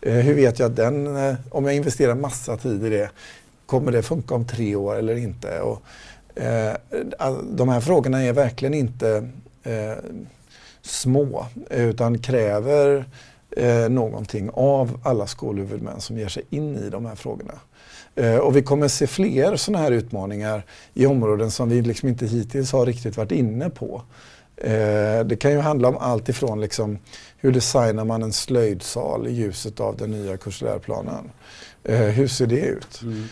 Eh, 0.00 0.14
hur 0.14 0.34
vet 0.34 0.58
jag 0.58 0.70
att 0.70 0.76
den, 0.76 1.16
eh, 1.16 1.34
om 1.50 1.64
jag 1.64 1.74
investerar 1.74 2.14
massa 2.14 2.56
tid 2.56 2.84
i 2.84 2.88
det, 2.88 3.10
kommer 3.66 3.92
det 3.92 4.02
funka 4.02 4.34
om 4.34 4.46
tre 4.46 4.76
år 4.76 4.96
eller 4.96 5.16
inte? 5.16 5.60
Och, 5.60 5.82
de 7.42 7.68
här 7.68 7.80
frågorna 7.80 8.22
är 8.22 8.32
verkligen 8.32 8.74
inte 8.74 9.28
eh, 9.62 9.92
små 10.82 11.46
utan 11.70 12.18
kräver 12.18 13.04
eh, 13.56 13.88
någonting 13.88 14.50
av 14.52 15.00
alla 15.04 15.26
skolhuvudmän 15.26 16.00
som 16.00 16.18
ger 16.18 16.28
sig 16.28 16.42
in 16.50 16.76
i 16.76 16.90
de 16.90 17.06
här 17.06 17.14
frågorna. 17.14 17.54
Eh, 18.14 18.36
och 18.36 18.56
vi 18.56 18.62
kommer 18.62 18.88
se 18.88 19.06
fler 19.06 19.56
sådana 19.56 19.84
här 19.84 19.92
utmaningar 19.92 20.62
i 20.94 21.06
områden 21.06 21.50
som 21.50 21.68
vi 21.68 21.82
liksom 21.82 22.08
inte 22.08 22.26
hittills 22.26 22.72
har 22.72 22.86
riktigt 22.86 23.16
varit 23.16 23.32
inne 23.32 23.70
på. 23.70 24.02
Eh, 24.56 25.24
det 25.24 25.38
kan 25.40 25.50
ju 25.50 25.58
handla 25.58 25.88
om 25.88 25.96
allt 25.96 26.28
ifrån 26.28 26.60
liksom, 26.60 26.98
hur 27.36 27.52
designar 27.52 28.04
man 28.04 28.22
en 28.22 28.32
slöjdsal 28.32 29.26
i 29.26 29.32
ljuset 29.32 29.80
av 29.80 29.96
den 29.96 30.10
nya 30.10 30.36
kursläroplanen? 30.36 31.30
Eh, 31.84 31.98
hur 31.98 32.28
ser 32.28 32.46
det 32.46 32.60
ut? 32.60 33.02
Mm. 33.02 33.24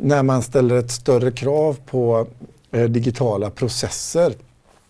När 0.00 0.22
man 0.22 0.42
ställer 0.42 0.76
ett 0.76 0.90
större 0.90 1.30
krav 1.30 1.76
på 1.86 2.26
eh, 2.70 2.84
digitala 2.84 3.50
processer 3.50 4.34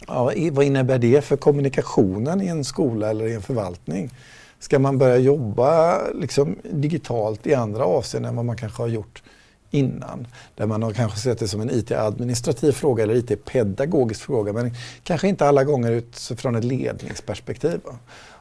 Ja, 0.06 0.32
vad 0.52 0.64
innebär 0.64 0.98
det 0.98 1.24
för 1.24 1.36
kommunikationen 1.36 2.42
i 2.42 2.46
en 2.46 2.64
skola 2.64 3.10
eller 3.10 3.26
i 3.26 3.34
en 3.34 3.42
förvaltning? 3.42 4.10
Ska 4.58 4.78
man 4.78 4.98
börja 4.98 5.16
jobba 5.16 5.98
liksom 6.14 6.56
digitalt 6.72 7.46
i 7.46 7.54
andra 7.54 7.84
avseenden 7.84 8.28
än 8.28 8.36
vad 8.36 8.44
man 8.44 8.56
kanske 8.56 8.82
har 8.82 8.88
gjort 8.88 9.22
innan? 9.70 10.26
Där 10.54 10.66
man 10.66 10.82
har 10.82 10.92
kanske 10.92 11.18
sett 11.18 11.38
det 11.38 11.48
som 11.48 11.60
en 11.60 11.70
IT-administrativ 11.70 12.72
fråga 12.72 13.02
eller 13.02 13.14
IT-pedagogisk 13.14 14.20
fråga 14.20 14.52
men 14.52 14.74
kanske 15.02 15.28
inte 15.28 15.46
alla 15.46 15.64
gånger 15.64 15.92
utifrån 15.92 16.56
ett 16.56 16.64
ledningsperspektiv. 16.64 17.80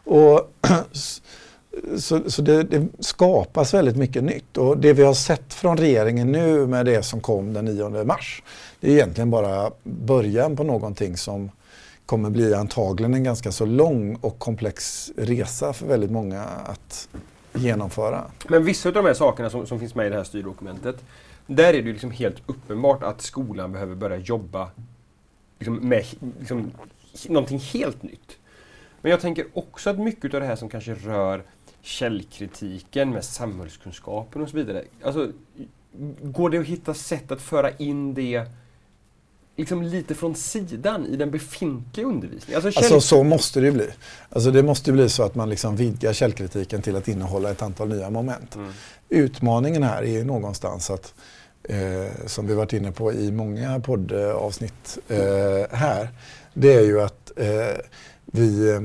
Och 0.03 0.53
så, 1.97 2.31
så 2.31 2.41
det, 2.41 2.63
det, 2.63 2.87
skapas 2.99 3.73
väldigt 3.73 3.97
mycket 3.97 4.23
nytt 4.23 4.57
och 4.57 4.77
det 4.77 4.93
vi 4.93 5.03
har 5.03 5.13
sett 5.13 5.53
från 5.53 5.77
regeringen 5.77 6.31
nu 6.31 6.67
med 6.67 6.85
det 6.85 7.03
som 7.03 7.21
kom 7.21 7.53
den 7.53 7.65
9 7.65 8.03
mars 8.03 8.43
det 8.79 8.87
är 8.89 8.93
egentligen 8.93 9.29
bara 9.29 9.71
början 9.83 10.55
på 10.55 10.63
någonting 10.63 11.17
som 11.17 11.51
kommer 12.05 12.29
bli 12.29 12.53
antagligen 12.53 13.13
en 13.13 13.23
ganska 13.23 13.51
så 13.51 13.65
lång 13.65 14.15
och 14.15 14.39
komplex 14.39 15.11
resa 15.17 15.73
för 15.73 15.87
väldigt 15.87 16.11
många 16.11 16.43
att 16.43 17.09
genomföra. 17.53 18.23
Men 18.47 18.65
vissa 18.65 18.89
av 18.89 18.93
de 18.93 19.05
här 19.05 19.13
sakerna 19.13 19.49
som, 19.49 19.67
som 19.67 19.79
finns 19.79 19.95
med 19.95 20.07
i 20.07 20.09
det 20.09 20.15
här 20.15 20.23
styrdokumentet, 20.23 20.95
där 21.47 21.73
är 21.73 21.81
det 21.81 21.91
liksom 21.91 22.11
helt 22.11 22.37
uppenbart 22.45 23.03
att 23.03 23.21
skolan 23.21 23.71
behöver 23.71 23.95
börja 23.95 24.17
jobba 24.17 24.69
liksom 25.59 25.75
med 25.75 26.05
liksom, 26.39 26.71
någonting 27.27 27.59
helt 27.59 28.03
nytt. 28.03 28.37
Men 29.01 29.11
jag 29.11 29.21
tänker 29.21 29.45
också 29.53 29.89
att 29.89 29.99
mycket 29.99 30.33
av 30.33 30.39
det 30.39 30.45
här 30.45 30.55
som 30.55 30.69
kanske 30.69 30.93
rör 30.93 31.43
källkritiken 31.87 33.09
med 33.09 33.25
samhällskunskapen 33.25 34.41
och 34.41 34.49
så 34.49 34.57
vidare. 34.57 34.83
Alltså, 35.03 35.31
går 36.21 36.49
det 36.49 36.57
att 36.57 36.65
hitta 36.65 36.93
sätt 36.93 37.31
att 37.31 37.41
föra 37.41 37.71
in 37.71 38.13
det 38.13 38.45
liksom 39.55 39.83
lite 39.83 40.15
från 40.15 40.35
sidan 40.35 41.05
i 41.05 41.15
den 41.15 41.31
befintliga 41.31 42.07
undervisningen? 42.07 42.65
Alltså, 42.65 42.79
alltså 42.79 43.01
så 43.01 43.23
måste 43.23 43.59
det 43.59 43.71
bli. 43.71 43.89
Alltså 44.29 44.51
det 44.51 44.63
måste 44.63 44.91
bli 44.91 45.09
så 45.09 45.23
att 45.23 45.35
man 45.35 45.49
liksom 45.49 45.75
vidgar 45.75 46.13
källkritiken 46.13 46.81
till 46.81 46.95
att 46.95 47.07
innehålla 47.07 47.51
ett 47.51 47.61
antal 47.61 47.89
nya 47.89 48.09
moment. 48.09 48.55
Mm. 48.55 48.71
Utmaningen 49.09 49.83
här 49.83 50.03
är 50.03 50.11
ju 50.11 50.23
någonstans 50.23 50.89
att, 50.89 51.13
eh, 51.63 52.25
som 52.25 52.47
vi 52.47 52.53
varit 52.53 52.73
inne 52.73 52.91
på 52.91 53.13
i 53.13 53.31
många 53.31 53.79
poddavsnitt 53.79 54.97
eh, 55.07 55.77
här, 55.77 56.09
det 56.53 56.73
är 56.73 56.83
ju 56.83 57.01
att 57.01 57.31
eh, 57.35 57.77
vi 58.25 58.69
eh, 58.69 58.81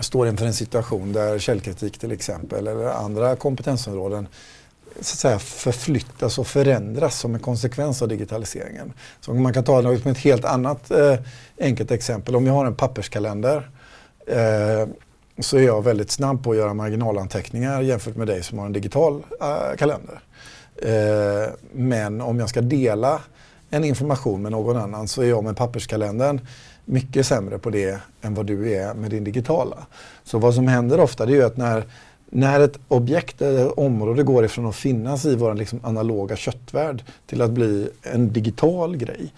står 0.00 0.28
inför 0.28 0.46
en 0.46 0.54
situation 0.54 1.12
där 1.12 1.38
källkritik 1.38 1.98
till 1.98 2.12
exempel 2.12 2.66
eller 2.66 2.86
andra 2.86 3.36
kompetensområden 3.36 4.28
så 5.00 5.14
att 5.14 5.18
säga, 5.18 5.38
förflyttas 5.38 6.38
och 6.38 6.46
förändras 6.46 7.18
som 7.18 7.34
en 7.34 7.40
konsekvens 7.40 8.02
av 8.02 8.08
digitaliseringen. 8.08 8.92
Så 9.20 9.34
man 9.34 9.52
kan 9.52 9.64
ta 9.64 9.80
något 9.80 10.04
med 10.04 10.12
ett 10.12 10.18
helt 10.18 10.44
annat 10.44 10.90
eh, 10.90 11.14
enkelt 11.60 11.90
exempel. 11.90 12.36
Om 12.36 12.46
jag 12.46 12.52
har 12.52 12.66
en 12.66 12.74
papperskalender 12.74 13.70
eh, 14.26 14.88
så 15.38 15.56
är 15.56 15.62
jag 15.62 15.84
väldigt 15.84 16.10
snabb 16.10 16.44
på 16.44 16.50
att 16.50 16.56
göra 16.56 16.74
marginalanteckningar 16.74 17.80
jämfört 17.80 18.16
med 18.16 18.26
dig 18.26 18.42
som 18.42 18.58
har 18.58 18.66
en 18.66 18.72
digital 18.72 19.22
eh, 19.40 19.76
kalender. 19.78 20.20
Eh, 20.76 21.52
men 21.72 22.20
om 22.20 22.40
jag 22.40 22.48
ska 22.48 22.60
dela 22.60 23.20
en 23.70 23.84
information 23.84 24.42
med 24.42 24.52
någon 24.52 24.76
annan 24.76 25.08
så 25.08 25.22
är 25.22 25.26
jag 25.26 25.44
med 25.44 25.56
papperskalendern 25.56 26.40
mycket 26.84 27.26
sämre 27.26 27.58
på 27.58 27.70
det 27.70 28.00
än 28.22 28.34
vad 28.34 28.46
du 28.46 28.72
är 28.74 28.94
med 28.94 29.10
din 29.10 29.24
digitala. 29.24 29.86
Så 30.24 30.38
vad 30.38 30.54
som 30.54 30.68
händer 30.68 31.00
ofta 31.00 31.26
det 31.26 31.36
är 31.36 31.44
att 31.44 31.56
när 31.56 31.84
när 32.30 32.60
ett 32.60 32.78
objekt 32.88 33.42
eller 33.42 33.80
område 33.80 34.22
går 34.22 34.44
ifrån 34.44 34.66
att 34.66 34.76
finnas 34.76 35.24
i 35.24 35.36
vår 35.36 35.54
liksom 35.54 35.80
analoga 35.82 36.36
köttvärld 36.36 37.04
till 37.26 37.42
att 37.42 37.50
bli 37.50 37.88
en 38.02 38.32
digital 38.32 38.96
grej 38.96 39.32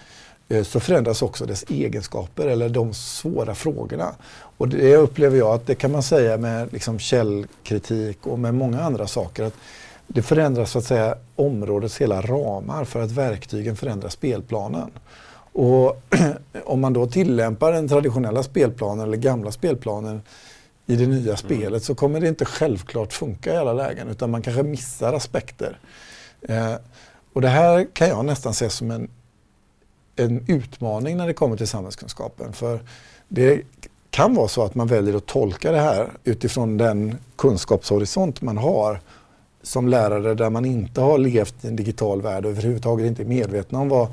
eh, 0.48 0.62
så 0.62 0.80
förändras 0.80 1.22
också 1.22 1.46
dess 1.46 1.64
egenskaper 1.68 2.46
eller 2.46 2.68
de 2.68 2.94
svåra 2.94 3.54
frågorna. 3.54 4.14
Och 4.56 4.68
det 4.68 4.96
upplever 4.96 5.38
jag 5.38 5.54
att 5.54 5.66
det 5.66 5.74
kan 5.74 5.92
man 5.92 6.02
säga 6.02 6.36
med 6.36 6.72
liksom 6.72 6.98
källkritik 6.98 8.26
och 8.26 8.38
med 8.38 8.54
många 8.54 8.82
andra 8.82 9.06
saker. 9.06 9.44
att 9.44 9.54
Det 10.06 10.22
förändras 10.22 10.70
så 10.70 10.78
att 10.78 10.84
säga 10.84 11.16
områdets 11.36 12.00
hela 12.00 12.20
ramar 12.20 12.84
för 12.84 13.02
att 13.02 13.10
verktygen 13.10 13.76
förändrar 13.76 14.08
spelplanen. 14.08 14.90
Och 15.52 16.02
om 16.64 16.80
man 16.80 16.92
då 16.92 17.06
tillämpar 17.06 17.72
den 17.72 17.88
traditionella 17.88 18.42
spelplanen 18.42 19.06
eller 19.06 19.16
gamla 19.16 19.52
spelplanen 19.52 20.22
i 20.86 20.96
det 20.96 21.06
nya 21.06 21.36
spelet 21.36 21.68
mm. 21.68 21.80
så 21.80 21.94
kommer 21.94 22.20
det 22.20 22.28
inte 22.28 22.44
självklart 22.44 23.12
funka 23.12 23.54
i 23.54 23.56
alla 23.56 23.72
lägen 23.72 24.08
utan 24.08 24.30
man 24.30 24.42
kanske 24.42 24.62
missar 24.62 25.12
aspekter. 25.12 25.78
Eh, 26.42 26.74
och 27.32 27.40
det 27.40 27.48
här 27.48 27.86
kan 27.92 28.08
jag 28.08 28.24
nästan 28.24 28.54
se 28.54 28.70
som 28.70 28.90
en, 28.90 29.08
en 30.16 30.44
utmaning 30.48 31.16
när 31.16 31.26
det 31.26 31.34
kommer 31.34 31.56
till 31.56 31.68
samhällskunskapen. 31.68 32.52
För 32.52 32.80
det 33.28 33.62
kan 34.10 34.34
vara 34.34 34.48
så 34.48 34.64
att 34.64 34.74
man 34.74 34.86
väljer 34.86 35.16
att 35.16 35.26
tolka 35.26 35.72
det 35.72 35.80
här 35.80 36.10
utifrån 36.24 36.76
den 36.76 37.16
kunskapshorisont 37.36 38.42
man 38.42 38.56
har 38.56 39.00
som 39.62 39.88
lärare 39.88 40.34
där 40.34 40.50
man 40.50 40.64
inte 40.64 41.00
har 41.00 41.18
levt 41.18 41.64
i 41.64 41.68
en 41.68 41.76
digital 41.76 42.22
värld 42.22 42.44
och 42.44 42.50
överhuvudtaget 42.50 43.06
inte 43.06 43.22
är 43.22 43.26
medveten 43.26 43.78
om 43.78 43.88
vad 43.88 44.08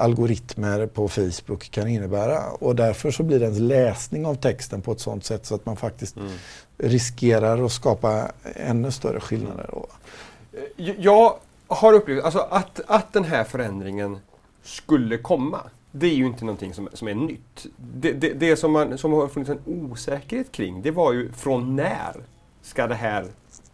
algoritmer 0.00 0.86
på 0.86 1.08
Facebook 1.08 1.70
kan 1.70 1.88
innebära. 1.88 2.50
Och 2.50 2.76
därför 2.76 3.10
så 3.10 3.22
blir 3.22 3.40
det 3.40 3.46
en 3.46 3.68
läsning 3.68 4.26
av 4.26 4.34
texten 4.34 4.82
på 4.82 4.92
ett 4.92 5.00
sådant 5.00 5.24
sätt 5.24 5.46
så 5.46 5.54
att 5.54 5.66
man 5.66 5.76
faktiskt 5.76 6.16
mm. 6.16 6.30
riskerar 6.78 7.64
att 7.64 7.72
skapa 7.72 8.32
ännu 8.56 8.90
större 8.90 9.20
skillnader. 9.20 9.70
Mm. 10.78 10.96
Jag 10.98 11.34
har 11.66 11.92
upplevt 11.92 12.24
alltså 12.24 12.38
att, 12.38 12.80
att 12.86 13.12
den 13.12 13.24
här 13.24 13.44
förändringen 13.44 14.18
skulle 14.62 15.18
komma. 15.18 15.60
Det 15.92 16.06
är 16.06 16.14
ju 16.14 16.26
inte 16.26 16.44
någonting 16.44 16.74
som, 16.74 16.88
som 16.92 17.08
är 17.08 17.14
nytt. 17.14 17.66
Det, 17.76 18.12
det, 18.12 18.32
det 18.32 18.56
som, 18.56 18.72
man, 18.72 18.98
som 18.98 19.12
har 19.12 19.28
funnits 19.28 19.50
en 19.50 19.60
osäkerhet 19.66 20.52
kring, 20.52 20.82
det 20.82 20.90
var 20.90 21.12
ju 21.12 21.32
från 21.32 21.76
när 21.76 22.16
ska 22.62 22.86
det 22.86 22.94
här, 22.94 23.26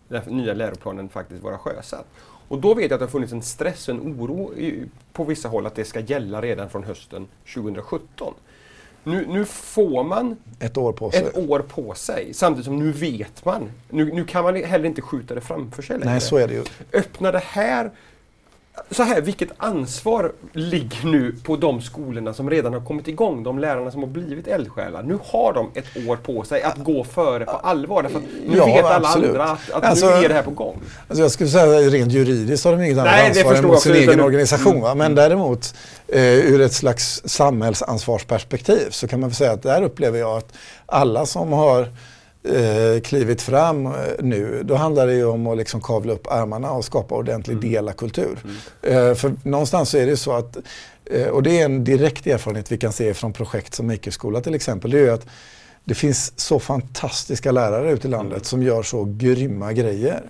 den 0.09 0.23
här 0.23 0.31
nya 0.31 0.55
läroplanen 0.55 1.09
faktiskt 1.09 1.43
vara 1.43 1.59
sjösatt? 1.59 2.07
Och 2.49 2.59
då 2.59 2.75
vet 2.75 2.85
jag 2.85 2.93
att 2.93 3.01
det 3.01 3.05
har 3.05 3.11
funnits 3.11 3.33
en 3.33 3.43
stress 3.43 3.89
en 3.89 4.01
oro 4.01 4.55
i, 4.55 4.85
på 5.13 5.25
vissa 5.25 5.49
håll 5.49 5.67
att 5.67 5.75
det 5.75 5.85
ska 5.85 6.01
gälla 6.01 6.43
redan 6.43 6.71
från 6.71 6.85
hösten 6.85 7.27
2017. 7.55 8.35
Nu, 9.05 9.27
nu, 9.27 9.45
får 9.45 10.05
man 10.05 10.37
ett 10.59 10.77
år, 10.77 10.93
på 10.93 11.11
sig. 11.11 11.23
ett 11.23 11.39
år 11.51 11.61
på 11.61 11.95
sig. 11.95 12.35
Samtidigt 12.35 12.65
som 12.65 12.79
nu 12.79 12.93
vet 12.93 13.45
man. 13.45 13.71
Nu, 13.91 14.13
nu 14.13 14.25
kan 14.25 14.45
man 14.45 14.57
heller 14.57 14.85
inte 14.85 15.03
skjuta 15.03 15.35
det 15.35 15.41
framför 15.41 15.83
sig 15.83 15.99
längre. 15.99 16.11
Nej, 16.11 16.21
så 16.21 16.37
är 16.37 16.49
det 16.49 16.55
ju. 16.55 16.65
Öppna 16.93 17.33
det 17.33 17.43
här 17.45 17.91
så 18.91 19.03
här, 19.03 19.21
vilket 19.21 19.49
ansvar 19.57 20.33
ligger 20.53 21.07
nu 21.07 21.35
på 21.45 21.57
de 21.57 21.81
skolorna 21.81 22.35
som 22.35 22.51
redan 22.51 22.73
har 22.73 22.81
kommit 22.81 23.09
igång, 23.09 23.43
de 23.43 23.59
lärarna 23.59 23.91
som 23.91 24.01
har 24.01 24.09
blivit 24.09 24.47
eldsjälar. 24.47 25.03
Nu 25.03 25.19
har 25.25 25.53
de 25.53 25.71
ett 25.75 26.09
år 26.09 26.17
på 26.17 26.45
sig 26.45 26.63
att 26.63 26.77
gå 26.77 27.05
före 27.05 27.45
på 27.45 27.51
allvar. 27.51 28.03
Därför 28.03 28.21
nu 28.47 28.57
ja, 28.57 28.67
vet 28.67 28.85
alla 28.85 29.09
absolut. 29.09 29.31
andra 29.31 29.45
att, 29.45 29.71
att 29.71 29.85
alltså, 29.85 30.07
nu 30.07 30.13
är 30.13 30.29
det 30.29 30.35
här 30.35 30.43
på 30.43 30.51
gång. 30.51 30.81
Alltså 31.09 31.23
jag 31.23 31.31
skulle 31.31 31.51
säga 31.51 31.91
rent 31.91 32.13
juridiskt 32.13 32.65
har 32.65 32.73
de 32.73 32.83
inget 32.83 32.99
annat 32.99 33.13
Nej, 33.13 33.29
ansvar 33.29 33.55
än 33.55 33.67
mot 33.67 33.81
sin 33.81 33.95
egen 33.95 34.21
organisation. 34.21 34.81
Va? 34.81 34.95
Men 34.95 35.07
mm. 35.07 35.15
däremot 35.15 35.75
eh, 36.09 36.23
ur 36.23 36.61
ett 36.61 36.73
slags 36.73 37.23
samhällsansvarsperspektiv 37.25 38.91
så 38.91 39.09
kan 39.09 39.21
man 39.21 39.31
säga 39.31 39.53
att 39.53 39.63
där 39.63 39.83
upplever 39.83 40.19
jag 40.19 40.37
att 40.37 40.53
alla 40.87 41.27
som 41.27 41.53
har 41.53 41.89
eh, 42.55 43.01
klivit 43.01 43.43
fram 43.43 43.87
eh, 43.87 43.93
nu, 44.19 44.63
då 44.65 44.75
handlar 44.75 45.07
det 45.07 45.15
ju 45.15 45.25
om 45.25 45.47
att 45.47 45.59
liksom 45.59 45.81
kavla 45.81 46.13
upp 46.13 46.27
armarna 46.27 46.71
och 46.71 46.85
skapa 46.85 47.15
ordentlig 47.15 47.55
mm. 47.55 47.71
delakultur. 47.71 48.39
Mm. 48.45 49.09
Eh, 49.09 49.15
för 49.15 49.33
någonstans 49.43 49.91
så 49.91 49.99
är 49.99 50.07
det 50.07 50.17
så 50.17 50.33
att, 50.33 50.57
eh, 51.05 51.27
och 51.27 51.43
det 51.43 51.61
är 51.61 51.65
en 51.65 51.85
direkt 51.85 52.27
erfarenhet 52.27 52.73
vi 52.73 52.79
kan 52.79 52.93
se 52.93 53.15
från 53.15 53.33
projekt 53.33 53.75
som 53.75 53.87
Makerskola 53.87 54.41
till 54.41 54.55
exempel, 54.55 54.91
det 54.91 54.99
är 54.99 55.03
ju 55.03 55.11
att 55.11 55.27
det 55.85 55.95
finns 55.95 56.33
så 56.37 56.59
fantastiska 56.59 57.53
lärare 57.53 57.93
ute 57.93 58.09
i 58.09 58.11
landet 58.11 58.33
mm. 58.33 58.45
som 58.45 58.63
gör 58.63 58.83
så 58.83 59.05
grymma 59.05 59.73
grejer. 59.73 60.23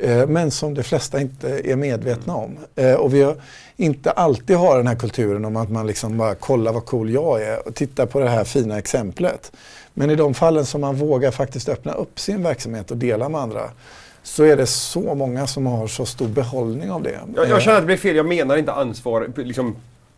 Eh, 0.00 0.26
men 0.26 0.50
som 0.50 0.74
de 0.74 0.82
flesta 0.82 1.20
inte 1.20 1.70
är 1.70 1.76
medvetna 1.76 2.34
om. 2.34 2.58
Eh, 2.76 2.94
och 2.94 3.14
vi 3.14 3.22
har 3.22 3.36
inte 3.76 4.10
alltid 4.10 4.56
har 4.56 4.76
den 4.76 4.86
här 4.86 4.94
kulturen 4.94 5.44
om 5.44 5.56
att 5.56 5.70
man 5.70 5.86
liksom 5.86 6.18
bara 6.18 6.34
kollar 6.34 6.72
vad 6.72 6.84
cool 6.84 7.10
jag 7.10 7.42
är 7.42 7.68
och 7.68 7.74
tittar 7.74 8.06
på 8.06 8.20
det 8.20 8.28
här 8.28 8.44
fina 8.44 8.78
exemplet. 8.78 9.52
Men 9.98 10.10
i 10.10 10.14
de 10.14 10.34
fallen 10.34 10.66
som 10.66 10.80
man 10.80 10.96
vågar 10.96 11.30
faktiskt 11.30 11.68
öppna 11.68 11.92
upp 11.92 12.20
sin 12.20 12.42
verksamhet 12.42 12.90
och 12.90 12.96
dela 12.96 13.28
med 13.28 13.40
andra 13.40 13.70
så 14.22 14.44
är 14.44 14.56
det 14.56 14.66
så 14.66 15.14
många 15.14 15.46
som 15.46 15.66
har 15.66 15.86
så 15.86 16.06
stor 16.06 16.28
behållning 16.28 16.90
av 16.90 17.02
det. 17.02 17.20
Jag, 17.36 17.48
jag 17.48 17.62
känner 17.62 17.76
att 17.76 17.82
det 17.82 17.86
blir 17.86 17.96
fel. 17.96 18.16
Jag 18.16 18.26
menar 18.26 18.56
inte 18.56 18.72
ansvar 18.72 19.30
liksom, 19.36 19.76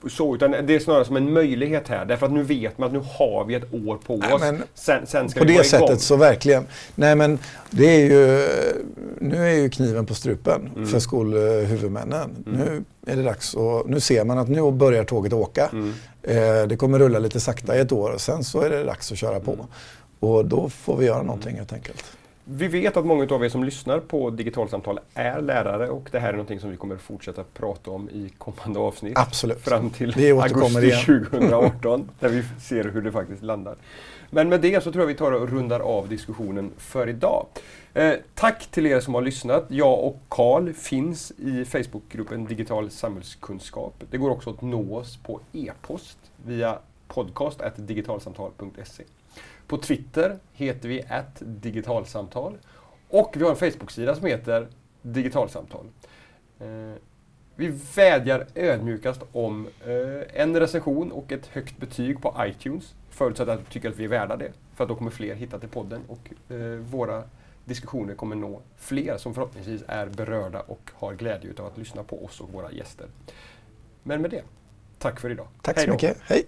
så, 0.09 0.35
utan 0.35 0.51
det 0.51 0.75
är 0.75 0.79
snarare 0.79 1.05
som 1.05 1.17
en 1.17 1.33
möjlighet 1.33 1.89
här. 1.89 2.05
Därför 2.05 2.27
att 2.27 2.33
nu 2.33 2.43
vet 2.43 2.79
man 2.79 2.87
att 2.87 2.93
nu 2.93 3.03
har 3.19 3.45
vi 3.45 3.55
ett 3.55 3.75
år 3.75 3.99
på 4.07 4.15
oss. 4.15 4.41
Nej, 4.41 4.61
sen, 4.75 5.07
sen 5.07 5.29
på 5.29 5.45
det 5.45 5.65
sättet 5.65 6.01
så 6.01 6.17
verkligen. 6.17 6.67
Nej 6.95 7.17
men 7.17 7.39
det 7.71 7.87
är 7.87 8.01
ju, 8.01 8.49
nu 9.21 9.37
är 9.37 9.55
ju 9.55 9.71
kniven 9.71 10.07
på 10.07 10.15
strupen 10.15 10.71
mm. 10.77 10.89
för 10.89 10.99
skolhuvudmännen. 10.99 12.45
Mm. 12.47 12.59
Nu 12.59 12.85
är 13.13 13.17
det 13.17 13.23
dags 13.23 13.55
och 13.55 13.91
nu 13.91 14.01
ser 14.01 14.25
man 14.25 14.39
att 14.39 14.49
nu 14.49 14.71
börjar 14.71 15.05
tåget 15.05 15.33
åka. 15.33 15.71
Mm. 15.73 15.95
Eh, 16.23 16.67
det 16.69 16.77
kommer 16.77 16.99
rulla 16.99 17.19
lite 17.19 17.41
sakta 17.41 17.77
i 17.77 17.81
ett 17.81 17.93
år 17.93 18.11
och 18.11 18.21
sen 18.21 18.45
så 18.45 18.61
är 18.61 18.71
det 18.71 18.85
dags 18.85 19.13
att 19.13 19.19
köra 19.19 19.41
på. 19.41 19.53
Mm. 19.53 19.67
Och 20.21 20.45
då 20.45 20.69
får 20.69 20.97
vi 20.97 21.07
göra 21.07 21.23
någonting 21.23 21.57
helt 21.57 21.73
enkelt. 21.73 22.05
Vi 22.53 22.69
vet 22.69 22.97
att 22.97 23.07
många 23.07 23.35
av 23.35 23.45
er 23.45 23.49
som 23.49 23.65
lyssnar 23.65 23.99
på 24.01 24.31
digitalsamtal 24.31 25.01
är 25.15 25.41
lärare 25.41 25.89
och 25.89 26.09
det 26.13 26.19
här 26.19 26.29
är 26.29 26.33
någonting 26.33 26.61
som 26.61 26.71
vi 26.71 26.77
kommer 26.77 26.97
fortsätta 26.97 27.45
prata 27.55 27.91
om 27.91 28.09
i 28.11 28.33
kommande 28.39 28.81
avsnitt. 28.81 29.19
Absolut. 29.19 29.61
Fram 29.61 29.91
till 29.91 30.41
augusti 30.41 30.87
igen. 30.87 31.05
2018 31.31 32.11
där 32.21 32.29
vi 32.29 32.45
ser 32.61 32.85
hur 32.85 33.03
det 33.03 33.13
faktiskt 33.13 33.43
landar. 33.43 33.77
Men 34.31 34.49
med 34.49 34.61
det 34.61 34.85
så 34.85 34.93
tror 34.93 35.03
jag 35.03 35.07
vi 35.07 35.15
tar 35.15 35.33
och 35.33 35.49
rundar 35.49 35.81
av 35.81 36.09
diskussionen 36.09 36.71
för 36.77 37.09
idag. 37.09 37.47
Eh, 37.95 38.15
tack 38.35 38.67
till 38.71 38.87
er 38.87 39.01
som 39.01 39.15
har 39.15 39.23
lyssnat. 39.23 39.65
Jag 39.69 40.05
och 40.05 40.21
Karl 40.29 40.73
finns 40.73 41.31
i 41.31 41.65
Facebookgruppen 41.65 42.45
Digital 42.45 42.91
samhällskunskap. 42.91 44.03
Det 44.11 44.19
går 44.19 44.31
också 44.31 44.51
att 44.51 44.63
nå 44.63 44.97
oss 44.97 45.17
på 45.17 45.41
e-post 45.53 46.19
via 46.47 46.79
podcast.digitalsamtal.se. 47.09 49.05
På 49.71 49.79
Twitter 49.79 50.39
heter 50.53 50.89
vi 50.89 51.05
digitalsamtal. 51.41 52.59
Och 53.09 53.35
vi 53.37 53.45
har 53.45 53.51
en 53.51 53.57
Facebook-sida 53.57 54.15
som 54.15 54.27
heter 54.27 54.69
Digitalsamtal. 55.03 55.87
Eh, 56.61 56.67
vi 57.57 57.79
vädjar 57.97 58.47
ödmjukast 58.55 59.21
om 59.33 59.69
eh, 59.87 60.41
en 60.43 60.61
recension 60.61 61.13
och 61.13 61.33
ett 61.33 61.47
högt 61.47 61.79
betyg 61.79 62.23
på 62.23 62.35
iTunes. 62.39 62.95
Förutsatt 63.11 63.49
att 63.49 63.59
du 63.59 63.65
tycker 63.65 63.89
att 63.89 63.97
vi 63.97 64.05
är 64.05 64.09
värda 64.09 64.37
det. 64.37 64.53
För 64.75 64.85
att 64.85 64.89
då 64.89 64.95
kommer 64.95 65.11
fler 65.11 65.35
hitta 65.35 65.59
till 65.59 65.69
podden 65.69 66.01
och 66.09 66.53
eh, 66.55 66.61
våra 66.77 67.25
diskussioner 67.65 68.15
kommer 68.15 68.37
nå 68.37 68.61
fler 68.77 69.17
som 69.17 69.35
förhoppningsvis 69.35 69.83
är 69.89 70.07
berörda 70.07 70.61
och 70.61 70.91
har 70.95 71.15
glädje 71.15 71.53
av 71.59 71.67
att 71.67 71.79
lyssna 71.79 72.03
på 72.03 72.25
oss 72.25 72.41
och 72.41 72.53
våra 72.53 72.73
gäster. 72.73 73.07
Men 74.03 74.23
med 74.23 74.31
det, 74.31 74.43
tack 74.99 75.21
för 75.21 75.31
idag. 75.31 75.47
Tack 75.63 75.81
så 75.81 75.91
mycket. 75.91 76.17
Hej! 76.23 76.45